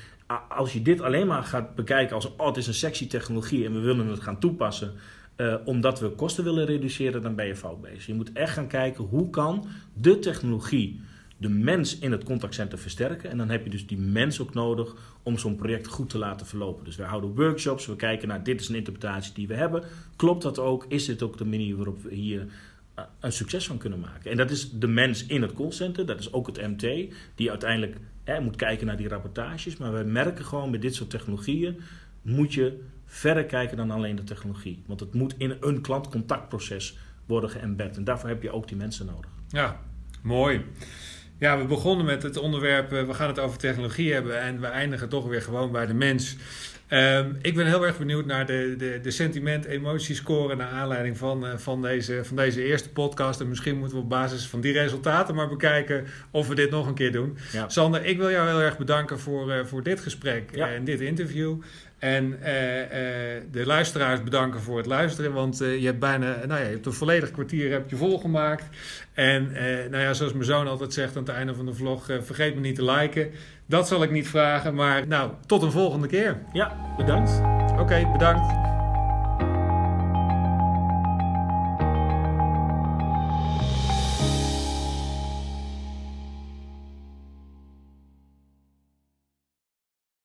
als 0.49 0.73
je 0.73 0.83
dit 0.83 1.01
alleen 1.01 1.27
maar 1.27 1.43
gaat 1.43 1.75
bekijken 1.75 2.15
als 2.15 2.37
oh, 2.37 2.47
het 2.47 2.57
is 2.57 2.67
een 2.67 2.75
sexy 2.75 3.07
technologie 3.07 3.65
en 3.65 3.73
we 3.73 3.81
willen 3.81 4.07
het 4.07 4.21
gaan 4.21 4.39
toepassen 4.39 4.95
uh, 5.39 5.55
omdat 5.65 6.01
we 6.01 6.11
kosten 6.11 6.45
willen 6.45 6.67
reduceren, 6.67 7.23
dan 7.23 7.35
ben 7.35 7.47
je 7.47 7.57
fout 7.57 7.81
bezig. 7.81 8.07
Je 8.07 8.15
moet 8.15 8.33
echt 8.33 8.53
gaan 8.53 8.67
kijken 8.67 9.05
hoe 9.05 9.31
kan 9.31 9.67
de 9.93 10.19
technologie 10.19 11.01
de 11.37 11.49
mens 11.49 11.99
in 11.99 12.13
het 12.13 12.25
contactcenter 12.25 12.79
versterken. 12.79 13.31
En 13.31 13.37
dan 13.39 13.49
heb 13.49 13.65
je 13.65 13.71
dus 13.71 13.87
die 13.87 13.99
mens 13.99 14.41
ook 14.41 14.55
nodig 14.55 14.95
om 15.23 15.39
zo'n 15.39 15.57
project 15.57 15.87
goed 15.87 16.11
te 16.11 16.19
laten 16.19 16.47
verlopen. 16.47 16.85
Dus 16.85 16.97
we 16.97 17.03
houden 17.03 17.35
workshops, 17.35 17.87
we 17.87 17.97
kijken 17.97 18.29
naar 18.29 18.43
dit 18.43 18.61
is 18.61 18.69
een 18.69 18.75
interpretatie 18.75 19.35
die 19.35 19.47
we 19.47 19.55
hebben. 19.55 19.83
Klopt 20.17 20.43
dat 20.43 20.59
ook? 20.59 20.85
Is 20.89 21.05
dit 21.05 21.23
ook 21.23 21.39
de 21.39 21.45
manier 21.45 21.77
waarop 21.77 22.03
we 22.03 22.15
hier 22.15 22.47
uh, 22.99 23.05
een 23.21 23.33
succes 23.33 23.67
van 23.67 23.79
kunnen 23.79 24.01
maken? 24.01 24.31
En 24.31 24.37
dat 24.37 24.51
is 24.51 24.71
de 24.71 24.89
mens 24.89 25.27
in 25.27 25.43
het 25.43 25.53
callcenter, 25.53 26.07
dat 26.07 26.21
is 26.21 26.33
ook 26.33 26.47
het 26.47 26.57
MT, 26.57 27.15
die 27.35 27.51
uiteindelijk 27.51 27.97
je 28.35 28.41
moet 28.41 28.57
kijken 28.57 28.87
naar 28.87 28.97
die 28.97 29.09
rapportages. 29.09 29.77
Maar 29.77 29.93
we 29.93 30.05
merken 30.05 30.45
gewoon 30.45 30.71
met 30.71 30.83
dit 30.83 30.95
soort 30.95 31.11
technologieën 31.11 31.81
moet 32.23 32.55
je 32.55 32.83
verder 33.07 33.45
kijken 33.45 33.77
dan 33.77 33.91
alleen 33.91 34.17
de 34.17 34.25
technologie. 34.25 34.83
Want 34.87 35.01
het 35.01 35.15
moet 35.15 35.35
in 35.39 35.57
een 35.61 35.81
klantcontactproces 35.81 36.99
worden 37.27 37.51
geëmbed. 37.51 37.97
En 37.97 38.05
daarvoor 38.05 38.29
heb 38.29 38.43
je 38.43 38.51
ook 38.51 38.69
die 38.69 38.77
mensen 38.77 39.07
nodig. 39.07 39.31
Ja, 39.49 39.81
Mooi. 40.23 40.65
Ja, 41.39 41.59
we 41.59 41.65
begonnen 41.65 42.07
met 42.07 42.23
het 42.23 42.37
onderwerp, 42.37 42.91
we 42.91 43.15
gaan 43.15 43.29
het 43.29 43.39
over 43.39 43.59
technologie 43.59 44.13
hebben 44.13 44.41
en 44.41 44.61
we 44.61 44.67
eindigen 44.67 45.09
toch 45.09 45.27
weer 45.27 45.43
gewoon 45.43 45.73
bij 45.73 45.87
de 45.87 45.95
mens. 45.95 46.37
Um, 46.91 47.39
ik 47.43 47.55
ben 47.55 47.67
heel 47.67 47.87
erg 47.87 47.99
benieuwd 47.99 48.27
naar 48.27 48.47
de, 48.47 48.75
de, 48.79 48.99
de 49.03 49.11
sentiment-emotiescore 49.11 50.57
naar 50.57 50.69
aanleiding 50.69 51.19
van, 51.19 51.45
uh, 51.45 51.57
van, 51.57 51.83
deze, 51.83 52.25
van 52.25 52.37
deze 52.37 52.65
eerste 52.65 52.91
podcast. 52.91 53.41
En 53.41 53.49
misschien 53.49 53.79
moeten 53.79 53.97
we 53.97 54.03
op 54.03 54.09
basis 54.09 54.47
van 54.47 54.61
die 54.61 54.73
resultaten 54.73 55.35
maar 55.35 55.49
bekijken 55.49 56.05
of 56.31 56.49
we 56.49 56.55
dit 56.55 56.71
nog 56.71 56.87
een 56.87 56.95
keer 56.95 57.13
doen. 57.13 57.39
Ja. 57.53 57.69
Sander, 57.69 58.05
ik 58.05 58.17
wil 58.17 58.31
jou 58.31 58.49
heel 58.49 58.61
erg 58.61 58.79
bedanken 58.79 59.19
voor, 59.19 59.49
uh, 59.49 59.65
voor 59.65 59.83
dit 59.83 60.01
gesprek 60.01 60.51
ja. 60.55 60.69
en 60.69 60.85
dit 60.85 61.01
interview. 61.01 61.57
En 61.99 62.25
uh, 62.25 62.39
de 63.51 63.63
luisteraars 63.65 64.23
bedanken 64.23 64.61
voor 64.61 64.77
het 64.77 64.87
luisteren, 64.87 65.33
want 65.33 65.59
je 65.59 65.85
hebt 65.85 65.99
bijna, 65.99 66.37
nou 66.47 66.61
ja, 66.61 66.67
je 66.67 66.73
hebt 66.73 66.87
een 66.87 66.93
volledig 66.93 67.31
kwartier 67.31 67.71
heb 67.71 67.91
je 67.91 67.97
volgemaakt. 67.97 68.65
En 69.13 69.53
nou 69.91 70.03
ja, 70.03 70.13
zoals 70.13 70.33
mijn 70.33 70.45
zoon 70.45 70.69
altijd 70.69 70.93
zegt 70.93 71.17
aan 71.17 71.23
het 71.23 71.33
einde 71.33 71.55
van 71.55 71.67
de 71.67 71.75
vlog, 71.75 72.05
vergeet 72.05 72.55
me 72.55 72.61
niet 72.61 72.75
te 72.75 72.85
liken. 72.85 73.31
Dat 73.69 73.89
zal 73.89 74.03
ik 74.03 74.11
niet 74.11 74.29
vragen, 74.29 74.75
maar 74.75 75.07
nou, 75.07 75.31
tot 75.47 75.63
een 75.63 75.73
volgende 75.73 76.07
keer. 76.07 76.43
Ja, 76.53 76.77
bedankt. 76.97 77.41
Oké, 77.73 77.81
okay, 77.81 78.13
bedankt. 78.13 78.78